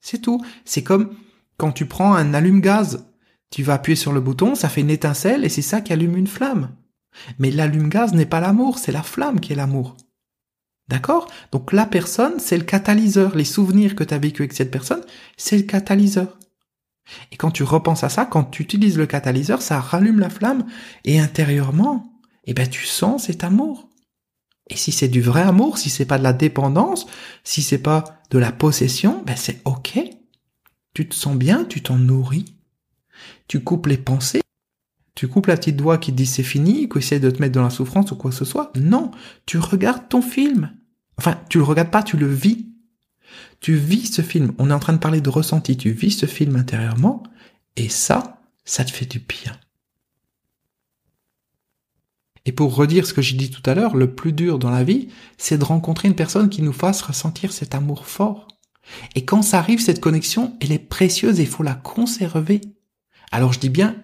C'est 0.00 0.20
tout. 0.20 0.44
C'est 0.64 0.82
comme 0.82 1.14
quand 1.56 1.72
tu 1.72 1.86
prends 1.86 2.14
un 2.14 2.34
allume-gaz. 2.34 3.06
Tu 3.50 3.62
vas 3.62 3.74
appuyer 3.74 3.96
sur 3.96 4.12
le 4.12 4.20
bouton, 4.20 4.54
ça 4.54 4.68
fait 4.68 4.80
une 4.80 4.90
étincelle 4.90 5.44
et 5.44 5.48
c'est 5.48 5.60
ça 5.60 5.80
qui 5.80 5.92
allume 5.92 6.16
une 6.16 6.28
flamme. 6.28 6.76
Mais 7.38 7.50
l'allume-gaz 7.50 8.14
n'est 8.14 8.26
pas 8.26 8.40
l'amour, 8.40 8.78
c'est 8.78 8.92
la 8.92 9.02
flamme 9.02 9.40
qui 9.40 9.52
est 9.52 9.56
l'amour. 9.56 9.96
D'accord? 10.90 11.30
Donc 11.52 11.72
la 11.72 11.86
personne, 11.86 12.40
c'est 12.40 12.58
le 12.58 12.64
catalyseur. 12.64 13.36
Les 13.36 13.44
souvenirs 13.44 13.94
que 13.94 14.02
tu 14.02 14.12
as 14.12 14.18
vécu 14.18 14.42
avec 14.42 14.52
cette 14.52 14.72
personne, 14.72 15.02
c'est 15.36 15.56
le 15.56 15.62
catalyseur. 15.62 16.36
Et 17.30 17.36
quand 17.36 17.52
tu 17.52 17.62
repenses 17.62 18.02
à 18.02 18.08
ça, 18.08 18.26
quand 18.26 18.42
tu 18.42 18.64
utilises 18.64 18.98
le 18.98 19.06
catalyseur, 19.06 19.62
ça 19.62 19.80
rallume 19.80 20.18
la 20.18 20.30
flamme 20.30 20.66
et 21.04 21.20
intérieurement, 21.20 22.12
eh 22.44 22.54
ben 22.54 22.68
tu 22.68 22.86
sens 22.86 23.24
cet 23.24 23.44
amour. 23.44 23.88
Et 24.68 24.76
si 24.76 24.90
c'est 24.90 25.08
du 25.08 25.20
vrai 25.20 25.42
amour, 25.42 25.78
si 25.78 25.90
c'est 25.90 26.06
pas 26.06 26.18
de 26.18 26.24
la 26.24 26.32
dépendance, 26.32 27.06
si 27.44 27.62
c'est 27.62 27.78
pas 27.78 28.20
de 28.30 28.38
la 28.38 28.50
possession, 28.50 29.22
ben 29.24 29.36
c'est 29.36 29.62
ok. 29.64 30.00
Tu 30.94 31.08
te 31.08 31.14
sens 31.14 31.36
bien, 31.36 31.64
tu 31.64 31.82
t'en 31.82 31.98
nourris. 31.98 32.56
Tu 33.46 33.60
coupes 33.60 33.86
les 33.86 33.96
pensées. 33.96 34.42
Tu 35.14 35.28
coupes 35.28 35.46
la 35.46 35.56
petite 35.56 35.80
voix 35.80 35.98
qui 35.98 36.10
te 36.10 36.16
dit 36.16 36.26
c'est 36.26 36.42
fini, 36.42 36.88
qui 36.88 36.98
essaie 36.98 37.20
de 37.20 37.30
te 37.30 37.40
mettre 37.40 37.54
dans 37.54 37.62
la 37.62 37.70
souffrance 37.70 38.10
ou 38.10 38.16
quoi 38.16 38.32
que 38.32 38.36
ce 38.36 38.44
soit. 38.44 38.72
Non, 38.74 39.12
tu 39.46 39.58
regardes 39.58 40.08
ton 40.08 40.22
film. 40.22 40.72
Enfin, 41.20 41.38
tu 41.50 41.58
le 41.58 41.64
regardes 41.64 41.90
pas, 41.90 42.02
tu 42.02 42.16
le 42.16 42.26
vis. 42.26 42.66
Tu 43.60 43.74
vis 43.74 44.06
ce 44.06 44.22
film. 44.22 44.54
On 44.56 44.70
est 44.70 44.72
en 44.72 44.78
train 44.78 44.94
de 44.94 44.98
parler 44.98 45.20
de 45.20 45.28
ressenti. 45.28 45.76
Tu 45.76 45.90
vis 45.90 46.12
ce 46.12 46.24
film 46.24 46.56
intérieurement. 46.56 47.22
Et 47.76 47.90
ça, 47.90 48.40
ça 48.64 48.86
te 48.86 48.90
fait 48.90 49.04
du 49.04 49.18
bien. 49.18 49.54
Et 52.46 52.52
pour 52.52 52.74
redire 52.74 53.06
ce 53.06 53.12
que 53.12 53.20
j'ai 53.20 53.36
dit 53.36 53.50
tout 53.50 53.60
à 53.68 53.74
l'heure, 53.74 53.96
le 53.96 54.14
plus 54.14 54.32
dur 54.32 54.58
dans 54.58 54.70
la 54.70 54.82
vie, 54.82 55.08
c'est 55.36 55.58
de 55.58 55.64
rencontrer 55.64 56.08
une 56.08 56.14
personne 56.14 56.48
qui 56.48 56.62
nous 56.62 56.72
fasse 56.72 57.02
ressentir 57.02 57.52
cet 57.52 57.74
amour 57.74 58.06
fort. 58.06 58.48
Et 59.14 59.26
quand 59.26 59.42
ça 59.42 59.58
arrive, 59.58 59.82
cette 59.82 60.00
connexion, 60.00 60.56
elle 60.62 60.72
est 60.72 60.78
précieuse 60.78 61.38
et 61.38 61.42
il 61.42 61.48
faut 61.50 61.62
la 61.62 61.74
conserver. 61.74 62.62
Alors 63.30 63.52
je 63.52 63.60
dis 63.60 63.68
bien 63.68 63.94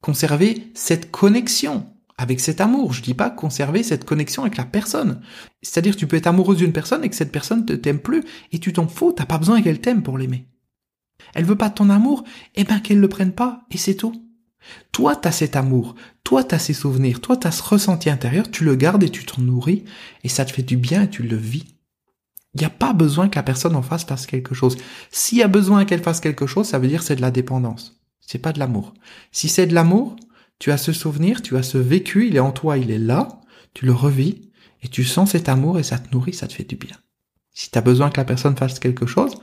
conserver 0.00 0.70
cette 0.74 1.10
connexion 1.10 1.92
avec 2.18 2.40
cet 2.40 2.60
amour. 2.60 2.92
Je 2.92 3.02
dis 3.02 3.14
pas 3.14 3.30
conserver 3.30 3.82
cette 3.82 4.04
connexion 4.04 4.42
avec 4.42 4.56
la 4.56 4.64
personne. 4.64 5.20
C'est-à-dire 5.62 5.96
tu 5.96 6.06
peux 6.06 6.16
être 6.16 6.26
amoureuse 6.26 6.58
d'une 6.58 6.72
personne 6.72 7.04
et 7.04 7.08
que 7.08 7.16
cette 7.16 7.32
personne 7.32 7.64
ne 7.68 7.76
t'aime 7.76 8.00
plus 8.00 8.24
et 8.52 8.58
tu 8.58 8.72
t'en 8.72 8.88
fous, 8.88 9.12
t'as 9.12 9.26
pas 9.26 9.38
besoin 9.38 9.62
qu'elle 9.62 9.80
t'aime 9.80 10.02
pour 10.02 10.18
l'aimer. 10.18 10.48
Elle 11.34 11.44
veut 11.44 11.56
pas 11.56 11.70
ton 11.70 11.90
amour, 11.90 12.24
eh 12.54 12.64
ben 12.64 12.80
qu'elle 12.80 13.00
le 13.00 13.08
prenne 13.08 13.32
pas 13.32 13.66
et 13.70 13.78
c'est 13.78 13.96
tout. 13.96 14.22
Toi, 14.90 15.14
t'as 15.14 15.30
cet 15.30 15.54
amour, 15.54 15.94
toi, 16.24 16.42
t'as 16.42 16.58
ces 16.58 16.72
souvenirs, 16.72 17.20
toi, 17.20 17.36
t'as 17.36 17.52
ce 17.52 17.62
ressenti 17.62 18.10
intérieur, 18.10 18.50
tu 18.50 18.64
le 18.64 18.74
gardes 18.74 19.04
et 19.04 19.10
tu 19.10 19.24
t'en 19.24 19.42
nourris 19.42 19.84
et 20.24 20.28
ça 20.28 20.44
te 20.44 20.52
fait 20.52 20.62
du 20.62 20.76
bien 20.76 21.02
et 21.02 21.10
tu 21.10 21.22
le 21.22 21.36
vis. 21.36 21.64
Il 22.54 22.60
n'y 22.60 22.64
a 22.64 22.70
pas 22.70 22.94
besoin 22.94 23.28
que 23.28 23.36
la 23.36 23.42
personne 23.42 23.76
en 23.76 23.82
fasse 23.82 24.04
fasse 24.04 24.26
quelque 24.26 24.54
chose. 24.54 24.78
S'il 25.10 25.38
y 25.38 25.42
a 25.42 25.48
besoin 25.48 25.84
qu'elle 25.84 26.02
fasse 26.02 26.20
quelque 26.20 26.46
chose, 26.46 26.66
ça 26.66 26.78
veut 26.78 26.88
dire 26.88 27.02
c'est 27.02 27.16
de 27.16 27.20
la 27.20 27.30
dépendance. 27.30 28.00
C'est 28.20 28.38
pas 28.38 28.52
de 28.52 28.58
l'amour. 28.58 28.94
Si 29.30 29.48
c'est 29.48 29.66
de 29.66 29.74
l'amour, 29.74 30.16
tu 30.58 30.72
as 30.72 30.78
ce 30.78 30.92
souvenir, 30.92 31.42
tu 31.42 31.56
as 31.56 31.62
ce 31.62 31.78
vécu, 31.78 32.28
il 32.28 32.36
est 32.36 32.40
en 32.40 32.52
toi, 32.52 32.78
il 32.78 32.90
est 32.90 32.98
là, 32.98 33.40
tu 33.74 33.86
le 33.86 33.92
revis, 33.92 34.50
et 34.82 34.88
tu 34.88 35.04
sens 35.04 35.32
cet 35.32 35.48
amour 35.48 35.78
et 35.78 35.82
ça 35.82 35.98
te 35.98 36.12
nourrit, 36.12 36.34
ça 36.34 36.46
te 36.46 36.52
fait 36.52 36.68
du 36.68 36.76
bien. 36.76 36.96
Si 37.52 37.70
tu 37.70 37.78
as 37.78 37.82
besoin 37.82 38.10
que 38.10 38.20
la 38.20 38.24
personne 38.24 38.56
fasse 38.56 38.78
quelque 38.78 39.06
chose, 39.06 39.34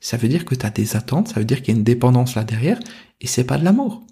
ça 0.00 0.16
veut 0.16 0.28
dire 0.28 0.44
que 0.44 0.54
tu 0.54 0.66
as 0.66 0.70
des 0.70 0.96
attentes, 0.96 1.28
ça 1.28 1.40
veut 1.40 1.44
dire 1.44 1.62
qu'il 1.62 1.74
y 1.74 1.76
a 1.76 1.78
une 1.78 1.84
dépendance 1.84 2.34
là 2.34 2.44
derrière, 2.44 2.80
et 3.20 3.26
c'est 3.26 3.44
pas 3.44 3.58
de 3.58 3.64
l'amour. 3.64 4.06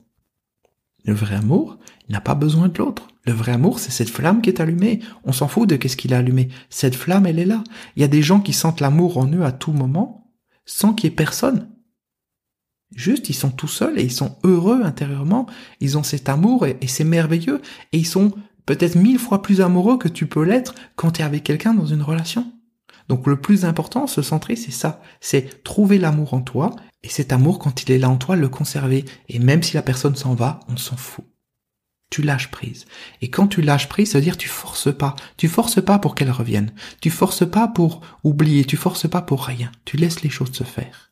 Le 1.04 1.14
vrai 1.14 1.36
amour, 1.36 1.78
n'a 2.10 2.20
pas 2.20 2.34
besoin 2.34 2.68
de 2.68 2.78
l'autre. 2.78 3.08
Le 3.24 3.32
vrai 3.32 3.52
amour, 3.52 3.78
c'est 3.78 3.92
cette 3.92 4.10
flamme 4.10 4.42
qui 4.42 4.50
est 4.50 4.60
allumée. 4.60 5.00
On 5.24 5.32
s'en 5.32 5.48
fout 5.48 5.68
de 5.68 5.76
qu'est-ce 5.76 5.96
qu'il 5.96 6.12
a 6.12 6.18
allumé. 6.18 6.48
Cette 6.68 6.96
flamme, 6.96 7.26
elle 7.26 7.38
est 7.38 7.46
là. 7.46 7.62
Il 7.96 8.02
y 8.02 8.04
a 8.04 8.08
des 8.08 8.22
gens 8.22 8.40
qui 8.40 8.52
sentent 8.52 8.80
l'amour 8.80 9.18
en 9.18 9.30
eux 9.32 9.44
à 9.44 9.52
tout 9.52 9.72
moment, 9.72 10.32
sans 10.66 10.92
qu'il 10.92 11.08
y 11.08 11.12
ait 11.12 11.16
personne. 11.16 11.68
Juste, 12.94 13.28
ils 13.28 13.34
sont 13.34 13.50
tout 13.50 13.68
seuls 13.68 13.98
et 13.98 14.02
ils 14.02 14.12
sont 14.12 14.36
heureux 14.42 14.82
intérieurement. 14.82 15.46
Ils 15.80 15.96
ont 15.96 16.02
cet 16.02 16.28
amour 16.28 16.66
et, 16.66 16.76
c'est 16.86 17.04
merveilleux. 17.04 17.60
Et 17.92 17.98
ils 17.98 18.06
sont 18.06 18.32
peut-être 18.66 18.96
mille 18.96 19.18
fois 19.18 19.42
plus 19.42 19.60
amoureux 19.60 19.96
que 19.96 20.08
tu 20.08 20.26
peux 20.26 20.42
l'être 20.42 20.74
quand 20.96 21.12
tu 21.12 21.22
es 21.22 21.24
avec 21.24 21.44
quelqu'un 21.44 21.74
dans 21.74 21.86
une 21.86 22.02
relation. 22.02 22.52
Donc 23.08 23.26
le 23.26 23.40
plus 23.40 23.64
important, 23.64 24.06
se 24.06 24.22
centrer, 24.22 24.56
c'est 24.56 24.70
ça. 24.70 25.00
C'est 25.20 25.62
trouver 25.62 25.98
l'amour 25.98 26.34
en 26.34 26.40
toi. 26.40 26.74
Et 27.02 27.08
cet 27.08 27.32
amour, 27.32 27.58
quand 27.58 27.82
il 27.82 27.92
est 27.92 27.98
là 27.98 28.10
en 28.10 28.16
toi, 28.16 28.36
le 28.36 28.48
conserver. 28.48 29.04
Et 29.28 29.38
même 29.38 29.62
si 29.62 29.74
la 29.74 29.82
personne 29.82 30.16
s'en 30.16 30.34
va, 30.34 30.60
on 30.68 30.76
s'en 30.76 30.96
fout. 30.96 31.24
Tu 32.10 32.22
lâches 32.22 32.50
prise. 32.50 32.86
Et 33.22 33.30
quand 33.30 33.46
tu 33.46 33.62
lâches 33.62 33.88
prise, 33.88 34.10
ça 34.10 34.18
veut 34.18 34.24
dire 34.24 34.36
tu 34.36 34.48
forces 34.48 34.92
pas. 34.92 35.14
Tu 35.36 35.48
forces 35.48 35.82
pas 35.82 36.00
pour 36.00 36.16
qu'elle 36.16 36.30
revienne. 36.32 36.72
Tu 37.00 37.08
forces 37.10 37.48
pas 37.48 37.68
pour 37.68 38.00
oublier. 38.24 38.64
Tu 38.64 38.76
forces 38.76 39.08
pas 39.08 39.22
pour 39.22 39.44
rien. 39.44 39.70
Tu 39.84 39.96
laisses 39.96 40.22
les 40.22 40.30
choses 40.30 40.52
se 40.52 40.64
faire. 40.64 41.09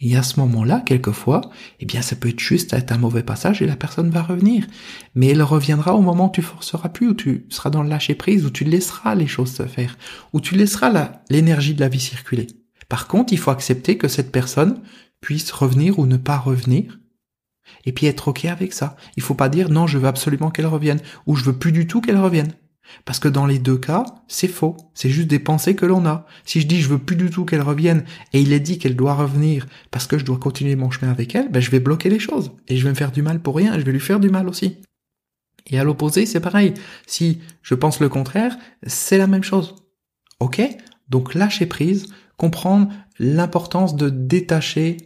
Et 0.00 0.16
à 0.16 0.22
ce 0.22 0.40
moment-là, 0.40 0.82
quelquefois, 0.84 1.40
eh 1.80 1.86
bien, 1.86 2.02
ça 2.02 2.16
peut 2.16 2.28
être 2.28 2.40
juste 2.40 2.72
être 2.72 2.92
un 2.92 2.98
mauvais 2.98 3.22
passage 3.22 3.62
et 3.62 3.66
la 3.66 3.76
personne 3.76 4.10
va 4.10 4.22
revenir. 4.22 4.66
Mais 5.14 5.28
elle 5.28 5.42
reviendra 5.42 5.94
au 5.94 6.02
moment 6.02 6.28
où 6.28 6.32
tu 6.32 6.42
forceras 6.42 6.88
plus, 6.88 7.08
où 7.08 7.14
tu 7.14 7.46
seras 7.48 7.70
dans 7.70 7.82
le 7.82 7.88
lâcher 7.88 8.14
prise, 8.14 8.44
où 8.44 8.50
tu 8.50 8.64
laisseras 8.64 9.14
les 9.14 9.28
choses 9.28 9.52
se 9.52 9.66
faire, 9.66 9.96
où 10.32 10.40
tu 10.40 10.56
laisseras 10.56 11.12
l'énergie 11.30 11.74
de 11.74 11.80
la 11.80 11.88
vie 11.88 12.00
circuler. 12.00 12.48
Par 12.88 13.06
contre, 13.06 13.32
il 13.32 13.38
faut 13.38 13.50
accepter 13.50 13.96
que 13.96 14.08
cette 14.08 14.32
personne 14.32 14.82
puisse 15.20 15.50
revenir 15.52 15.98
ou 15.98 16.06
ne 16.06 16.16
pas 16.16 16.38
revenir. 16.38 16.98
Et 17.86 17.92
puis 17.92 18.06
être 18.06 18.28
ok 18.28 18.44
avec 18.44 18.72
ça. 18.72 18.96
Il 19.16 19.22
faut 19.22 19.34
pas 19.34 19.48
dire 19.48 19.70
non, 19.70 19.86
je 19.86 19.98
veux 19.98 20.08
absolument 20.08 20.50
qu'elle 20.50 20.66
revienne, 20.66 21.00
ou 21.26 21.36
je 21.36 21.44
veux 21.44 21.56
plus 21.56 21.72
du 21.72 21.86
tout 21.86 22.00
qu'elle 22.00 22.18
revienne. 22.18 22.52
Parce 23.04 23.18
que 23.18 23.28
dans 23.28 23.46
les 23.46 23.58
deux 23.58 23.78
cas, 23.78 24.04
c'est 24.28 24.48
faux. 24.48 24.76
C'est 24.94 25.10
juste 25.10 25.28
des 25.28 25.38
pensées 25.38 25.74
que 25.74 25.86
l'on 25.86 26.06
a. 26.06 26.26
Si 26.44 26.60
je 26.60 26.66
dis 26.66 26.80
je 26.80 26.88
veux 26.88 26.98
plus 26.98 27.16
du 27.16 27.30
tout 27.30 27.44
qu'elle 27.44 27.62
revienne 27.62 28.04
et 28.32 28.40
il 28.40 28.52
est 28.52 28.60
dit 28.60 28.78
qu'elle 28.78 28.96
doit 28.96 29.14
revenir 29.14 29.66
parce 29.90 30.06
que 30.06 30.18
je 30.18 30.24
dois 30.24 30.38
continuer 30.38 30.76
mon 30.76 30.90
chemin 30.90 31.10
avec 31.10 31.34
elle, 31.34 31.50
ben 31.50 31.60
je 31.60 31.70
vais 31.70 31.80
bloquer 31.80 32.10
les 32.10 32.18
choses 32.18 32.52
et 32.68 32.76
je 32.76 32.84
vais 32.84 32.90
me 32.90 32.94
faire 32.94 33.12
du 33.12 33.22
mal 33.22 33.40
pour 33.40 33.56
rien. 33.56 33.78
Je 33.78 33.84
vais 33.84 33.92
lui 33.92 34.00
faire 34.00 34.20
du 34.20 34.30
mal 34.30 34.48
aussi. 34.48 34.78
Et 35.70 35.78
à 35.78 35.84
l'opposé, 35.84 36.26
c'est 36.26 36.40
pareil. 36.40 36.74
Si 37.06 37.40
je 37.62 37.74
pense 37.74 38.00
le 38.00 38.08
contraire, 38.08 38.56
c'est 38.86 39.18
la 39.18 39.26
même 39.26 39.44
chose. 39.44 39.74
Ok? 40.40 40.60
Donc 41.08 41.34
lâcher 41.34 41.66
prise, 41.66 42.06
comprendre 42.36 42.92
l'importance 43.18 43.96
de 43.96 44.10
détacher 44.10 44.96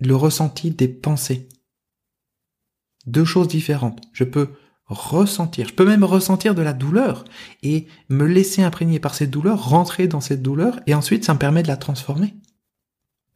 le 0.00 0.14
ressenti 0.14 0.70
des 0.70 0.88
pensées. 0.88 1.48
Deux 3.06 3.24
choses 3.24 3.48
différentes. 3.48 4.00
Je 4.12 4.24
peux 4.24 4.50
ressentir. 4.94 5.68
Je 5.68 5.74
peux 5.74 5.84
même 5.84 6.04
ressentir 6.04 6.54
de 6.54 6.62
la 6.62 6.72
douleur 6.72 7.24
et 7.62 7.86
me 8.08 8.24
laisser 8.24 8.62
imprégner 8.62 8.98
par 8.98 9.14
cette 9.14 9.30
douleur, 9.30 9.68
rentrer 9.68 10.08
dans 10.08 10.20
cette 10.20 10.42
douleur 10.42 10.80
et 10.86 10.94
ensuite 10.94 11.24
ça 11.24 11.34
me 11.34 11.38
permet 11.38 11.62
de 11.62 11.68
la 11.68 11.76
transformer. 11.76 12.34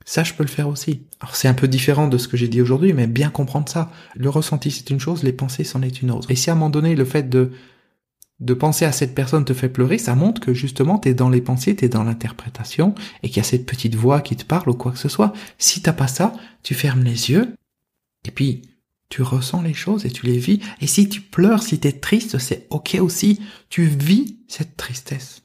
Ça, 0.05 0.25
je 0.25 0.33
peux 0.33 0.43
le 0.43 0.49
faire 0.49 0.69
aussi. 0.69 1.03
Alors 1.21 1.37
c'est 1.37 1.49
un 1.49 1.55
peu 1.55 1.69
différent 1.69 2.09
de 2.09 2.17
ce 2.17 2.29
que 2.29 2.39
j'ai 2.39 2.49
dit 2.49 2.63
aujourd'hui, 2.63 2.95
mais 2.95 3.07
bien 3.07 3.29
comprendre 3.29 3.69
ça. 3.69 3.91
Le 4.15 4.31
ressenti, 4.31 4.71
c'est 4.71 4.89
une 4.89 5.01
chose, 5.01 5.23
les 5.23 5.35
pensées, 5.35 5.65
c'en 5.65 5.83
est 5.83 6.01
une 6.01 6.11
autre. 6.11 6.31
Et 6.31 6.35
si 6.35 6.49
à 6.49 6.55
un 6.55 6.57
moment 6.57 6.71
donné, 6.71 6.97
le 6.97 7.05
fait 7.05 7.29
de 7.29 7.53
de 8.41 8.55
penser 8.55 8.85
à 8.85 8.93
cette 8.93 9.15
personne 9.15 9.45
te 9.45 9.53
fait 9.53 9.69
pleurer, 9.69 9.99
ça 9.99 10.15
montre 10.15 10.41
que 10.41 10.55
justement 10.55 10.99
t'es 10.99 11.13
dans 11.13 11.29
les 11.29 11.41
pensées, 11.41 11.75
t'es 11.75 11.89
dans 11.89 12.05
l'interprétation, 12.05 12.95
et 13.23 13.29
qu'il 13.29 13.39
y 13.39 13.41
a 13.41 13.45
cette 13.45 13.67
petite 13.67 13.97
voix 13.97 14.21
qui 14.21 14.37
te 14.37 14.45
parle 14.45 14.71
ou 14.71 14.75
quoi 14.75 14.93
que 14.93 14.99
ce 14.99 15.09
soit. 15.09 15.33
Si 15.59 15.83
t'as 15.83 15.93
pas 15.93 16.07
ça, 16.07 16.33
tu 16.63 16.75
fermes 16.75 17.03
les 17.03 17.31
yeux, 17.31 17.55
et 18.25 18.31
puis 18.31 18.63
tu 19.09 19.23
ressens 19.23 19.63
les 19.63 19.75
choses 19.75 20.05
et 20.05 20.11
tu 20.11 20.27
les 20.27 20.39
vis. 20.39 20.61
Et 20.81 20.87
si 20.87 21.09
tu 21.09 21.21
pleures, 21.21 21.63
si 21.63 21.81
tu 21.81 21.89
es 21.89 21.93
triste, 21.93 22.39
c'est 22.39 22.67
ok 22.71 22.99
aussi. 23.01 23.41
Tu 23.71 23.85
vis 23.85 24.39
cette 24.49 24.77
tristesse. 24.77 25.43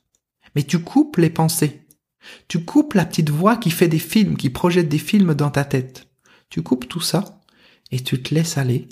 Mais 0.56 0.64
tu 0.64 0.80
coupes 0.80 1.18
les 1.18 1.30
pensées. 1.30 1.82
Tu 2.48 2.64
coupes 2.64 2.94
la 2.94 3.06
petite 3.06 3.30
voix 3.30 3.58
qui 3.58 3.72
fait 3.72 3.88
des 3.88 4.00
films, 4.00 4.38
qui 4.38 4.50
projette 4.50 4.90
des 4.90 4.98
films 4.98 5.34
dans 5.34 5.52
ta 5.52 5.66
tête. 5.66 6.08
Tu 6.50 6.62
coupes 6.62 6.88
tout 6.88 7.02
ça 7.02 7.42
et 7.92 8.00
tu 8.00 8.22
te 8.22 8.34
laisses 8.34 8.58
aller 8.58 8.88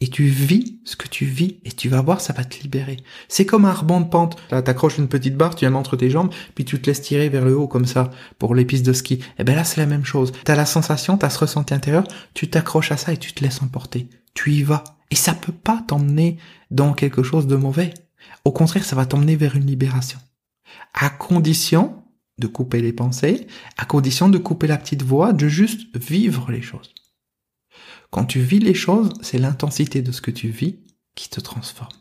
et 0.00 0.08
tu 0.08 0.24
vis 0.24 0.78
ce 0.84 0.96
que 0.96 1.08
tu 1.08 1.24
vis 1.24 1.58
et 1.64 1.72
tu 1.72 1.88
vas 1.88 2.00
voir, 2.00 2.20
ça 2.20 2.32
va 2.32 2.44
te 2.44 2.62
libérer. 2.62 2.98
C'est 3.28 3.46
comme 3.46 3.64
un 3.64 3.72
rebond 3.72 4.00
de 4.00 4.08
pente. 4.08 4.36
Là, 4.50 4.62
t'accroches 4.62 4.98
une 4.98 5.08
petite 5.08 5.36
barre, 5.36 5.54
tu 5.54 5.64
la 5.64 5.70
mets 5.70 5.76
entre 5.76 5.96
tes 5.96 6.10
jambes, 6.10 6.32
puis 6.54 6.64
tu 6.64 6.80
te 6.80 6.86
laisses 6.86 7.02
tirer 7.02 7.28
vers 7.28 7.44
le 7.44 7.56
haut 7.56 7.68
comme 7.68 7.86
ça 7.86 8.10
pour 8.38 8.54
les 8.54 8.64
pistes 8.64 8.86
de 8.86 8.92
ski. 8.92 9.14
Et 9.14 9.22
eh 9.40 9.44
ben 9.44 9.56
là, 9.56 9.64
c'est 9.64 9.80
la 9.80 9.86
même 9.86 10.04
chose. 10.04 10.32
T'as 10.44 10.54
la 10.54 10.66
sensation, 10.66 11.16
t'as 11.16 11.30
ce 11.30 11.40
ressenti 11.40 11.74
intérieur, 11.74 12.04
tu 12.34 12.48
t'accroches 12.48 12.92
à 12.92 12.96
ça 12.96 13.12
et 13.12 13.16
tu 13.16 13.32
te 13.32 13.42
laisses 13.42 13.62
emporter. 13.62 14.08
Tu 14.34 14.52
y 14.52 14.62
vas. 14.62 14.84
Et 15.10 15.16
ça 15.16 15.34
peut 15.34 15.52
pas 15.52 15.82
t'emmener 15.86 16.38
dans 16.70 16.92
quelque 16.92 17.22
chose 17.22 17.46
de 17.46 17.56
mauvais. 17.56 17.94
Au 18.44 18.52
contraire, 18.52 18.84
ça 18.84 18.96
va 18.96 19.06
t'emmener 19.06 19.36
vers 19.36 19.56
une 19.56 19.66
libération. 19.66 20.18
À 20.94 21.10
condition 21.10 22.02
de 22.38 22.46
couper 22.46 22.80
les 22.80 22.92
pensées, 22.92 23.46
à 23.76 23.84
condition 23.84 24.28
de 24.28 24.38
couper 24.38 24.66
la 24.66 24.76
petite 24.76 25.02
voix, 25.02 25.32
de 25.32 25.48
juste 25.48 25.96
vivre 25.96 26.50
les 26.50 26.62
choses. 26.62 26.94
Quand 28.10 28.24
tu 28.24 28.40
vis 28.40 28.58
les 28.58 28.74
choses, 28.74 29.10
c'est 29.20 29.38
l'intensité 29.38 30.02
de 30.02 30.12
ce 30.12 30.20
que 30.20 30.30
tu 30.30 30.48
vis 30.48 30.78
qui 31.14 31.28
te 31.28 31.40
transforme. 31.40 31.92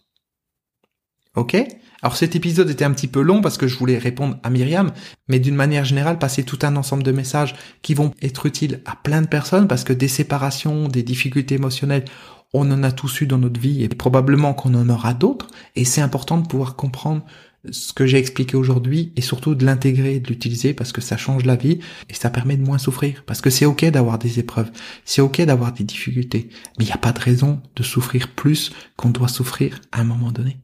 Ok? 1.35 1.55
Alors 2.01 2.15
cet 2.15 2.35
épisode 2.35 2.69
était 2.69 2.85
un 2.85 2.93
petit 2.93 3.07
peu 3.07 3.21
long 3.21 3.41
parce 3.41 3.57
que 3.57 3.67
je 3.67 3.77
voulais 3.77 3.97
répondre 3.97 4.37
à 4.43 4.49
Myriam, 4.49 4.91
mais 5.27 5.39
d'une 5.39 5.55
manière 5.55 5.85
générale, 5.85 6.19
passer 6.19 6.43
tout 6.43 6.59
un 6.61 6.75
ensemble 6.75 7.03
de 7.03 7.11
messages 7.11 7.55
qui 7.81 7.93
vont 7.93 8.13
être 8.21 8.45
utiles 8.45 8.81
à 8.85 8.95
plein 8.95 9.21
de 9.21 9.27
personnes 9.27 9.67
parce 9.67 9.83
que 9.83 9.93
des 9.93 10.07
séparations, 10.07 10.87
des 10.87 11.03
difficultés 11.03 11.55
émotionnelles, 11.55 12.05
on 12.53 12.71
en 12.71 12.83
a 12.83 12.91
tous 12.91 13.21
eu 13.21 13.27
dans 13.27 13.39
notre 13.39 13.59
vie 13.59 13.83
et 13.83 13.89
probablement 13.89 14.53
qu'on 14.53 14.73
en 14.75 14.89
aura 14.89 15.13
d'autres. 15.13 15.47
Et 15.75 15.85
c'est 15.85 16.01
important 16.01 16.37
de 16.37 16.47
pouvoir 16.47 16.75
comprendre 16.75 17.23
ce 17.71 17.93
que 17.93 18.05
j'ai 18.05 18.17
expliqué 18.17 18.55
aujourd'hui 18.55 19.11
et 19.15 19.21
surtout 19.21 19.55
de 19.55 19.65
l'intégrer 19.65 20.19
de 20.19 20.27
l'utiliser 20.27 20.73
parce 20.73 20.91
que 20.91 21.01
ça 21.01 21.17
change 21.17 21.45
la 21.45 21.55
vie 21.55 21.79
et 22.09 22.13
ça 22.13 22.29
permet 22.29 22.57
de 22.57 22.63
moins 22.63 22.77
souffrir. 22.77 23.23
Parce 23.25 23.41
que 23.41 23.49
c'est 23.49 23.65
ok 23.65 23.85
d'avoir 23.85 24.19
des 24.19 24.39
épreuves, 24.39 24.71
c'est 25.05 25.21
ok 25.21 25.41
d'avoir 25.41 25.73
des 25.73 25.83
difficultés, 25.83 26.49
mais 26.77 26.85
il 26.85 26.87
n'y 26.87 26.93
a 26.93 26.97
pas 26.97 27.11
de 27.11 27.19
raison 27.19 27.61
de 27.75 27.83
souffrir 27.83 28.29
plus 28.29 28.71
qu'on 28.95 29.09
doit 29.09 29.27
souffrir 29.27 29.81
à 29.91 30.01
un 30.01 30.05
moment 30.05 30.31
donné. 30.31 30.57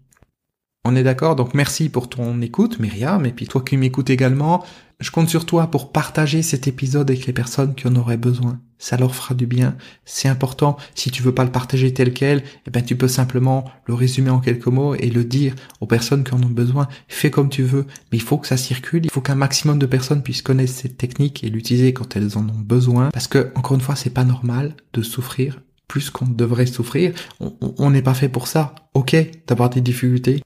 On 0.86 0.96
est 0.96 1.04
d'accord 1.04 1.36
Donc 1.36 1.54
merci 1.54 1.90
pour 1.90 2.10
ton 2.10 2.42
écoute, 2.42 2.80
Myriam, 2.80 3.26
et 3.26 3.32
puis 3.32 3.48
toi 3.48 3.62
qui 3.62 3.78
m'écoutes 3.78 4.10
également, 4.10 4.66
je 5.00 5.12
compte 5.12 5.30
sur 5.30 5.46
toi 5.46 5.68
pour 5.68 5.92
partager 5.92 6.42
cet 6.42 6.68
épisode 6.68 7.10
avec 7.10 7.26
les 7.26 7.34
personnes 7.34 7.74
qui 7.76 7.88
en 7.88 7.96
auraient 7.96 8.18
besoin. 8.18 8.60
Ça 8.84 8.98
leur 8.98 9.16
fera 9.16 9.34
du 9.34 9.48
bien. 9.48 9.78
C'est 10.04 10.28
important. 10.28 10.76
Si 10.94 11.10
tu 11.10 11.24
veux 11.24 11.34
pas 11.34 11.46
le 11.46 11.54
partager 11.54 11.94
tel 11.94 12.12
quel, 12.12 12.44
eh 12.68 12.70
ben 12.70 12.84
tu 12.84 12.98
peux 12.98 13.08
simplement 13.08 13.64
le 13.86 13.94
résumer 13.94 14.30
en 14.30 14.42
quelques 14.42 14.68
mots 14.68 14.94
et 14.94 15.10
le 15.10 15.24
dire 15.24 15.56
aux 15.80 15.88
personnes 15.88 16.26
qui 16.26 16.34
en 16.34 16.44
ont 16.44 16.48
besoin. 16.48 16.90
Fais 17.08 17.32
comme 17.32 17.48
tu 17.48 17.64
veux, 17.64 17.86
mais 18.12 18.18
il 18.18 18.22
faut 18.22 18.38
que 18.38 18.46
ça 18.46 18.58
circule. 18.58 19.06
Il 19.06 19.10
faut 19.10 19.22
qu'un 19.22 19.36
maximum 19.36 19.80
de 19.80 19.86
personnes 19.86 20.22
puissent 20.22 20.42
connaître 20.42 20.74
cette 20.74 20.98
technique 20.98 21.46
et 21.46 21.50
l'utiliser 21.50 21.94
quand 21.94 22.18
elles 22.18 22.38
en 22.38 22.42
ont 22.42 22.60
besoin. 22.60 23.10
Parce 23.12 23.30
que 23.30 23.54
encore 23.56 23.76
une 23.76 23.82
fois, 23.82 23.96
c'est 23.96 24.10
pas 24.10 24.26
normal 24.26 24.76
de 24.92 25.02
souffrir 25.02 25.62
plus 25.88 26.10
qu'on 26.10 26.26
devrait 26.26 26.66
souffrir. 26.66 27.14
On 27.40 27.90
n'est 27.90 28.02
pas 28.02 28.14
fait 28.14 28.28
pour 28.28 28.50
ça. 28.50 28.76
Ok, 28.94 29.16
d'avoir 29.48 29.70
des 29.70 29.80
difficultés, 29.80 30.42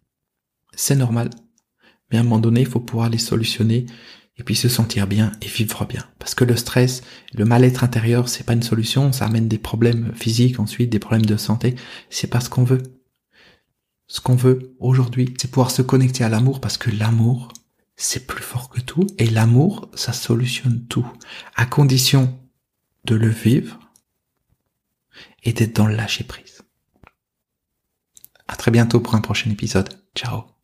c'est 0.76 0.96
normal. 0.96 1.32
Mais 2.12 2.20
à 2.20 2.22
un 2.22 2.24
moment 2.24 2.38
donné, 2.38 2.60
il 2.60 2.68
faut 2.68 2.82
pouvoir 2.82 3.10
les 3.10 3.18
solutionner 3.18 3.88
et 4.38 4.44
puis 4.44 4.56
se 4.56 4.70
sentir 4.70 5.08
bien 5.08 5.32
et 5.42 5.48
vivre 5.48 5.86
bien. 5.86 6.06
Parce 6.20 6.36
que 6.36 6.44
le 6.44 6.56
stress, 6.56 7.02
le 7.34 7.46
mal-être 7.46 7.84
intérieur, 7.84 8.30
c'est 8.30 8.44
pas 8.44 8.54
une 8.54 8.64
solution, 8.64 9.12
ça 9.12 9.26
amène 9.26 9.48
des 9.48 9.58
problèmes 9.58 10.14
physiques 10.14 10.60
ensuite, 10.60 10.90
des 10.90 11.00
problèmes 11.00 11.26
de 11.26 11.38
santé. 11.38 11.76
C'est 12.10 12.28
pas 12.28 12.40
ce 12.40 12.50
qu'on 12.50 12.64
veut. 12.64 12.84
Ce 14.08 14.22
qu'on 14.22 14.36
veut 14.36 14.76
aujourd'hui, 14.80 15.34
c'est 15.40 15.50
pouvoir 15.50 15.72
se 15.72 15.82
connecter 15.82 16.24
à 16.24 16.30
l'amour 16.30 16.62
parce 16.62 16.78
que 16.78 16.92
l'amour, 16.92 17.52
c'est 17.96 18.28
plus 18.28 18.44
fort 18.44 18.70
que 18.70 18.80
tout 18.80 19.08
et 19.18 19.26
l'amour, 19.26 19.90
ça 19.96 20.14
solutionne 20.14 20.86
tout. 20.88 21.08
À 21.56 21.66
condition 21.66 22.40
de 23.06 23.16
le 23.16 23.30
vivre 23.30 23.80
et 25.44 25.52
d'être 25.52 25.76
dans 25.76 25.88
le 25.88 25.96
lâcher 25.96 26.24
prise. 26.24 26.62
À 28.48 28.56
très 28.56 28.72
bientôt 28.72 29.00
pour 29.00 29.16
un 29.16 29.22
prochain 29.22 29.50
épisode. 29.50 29.90
Ciao. 30.16 30.57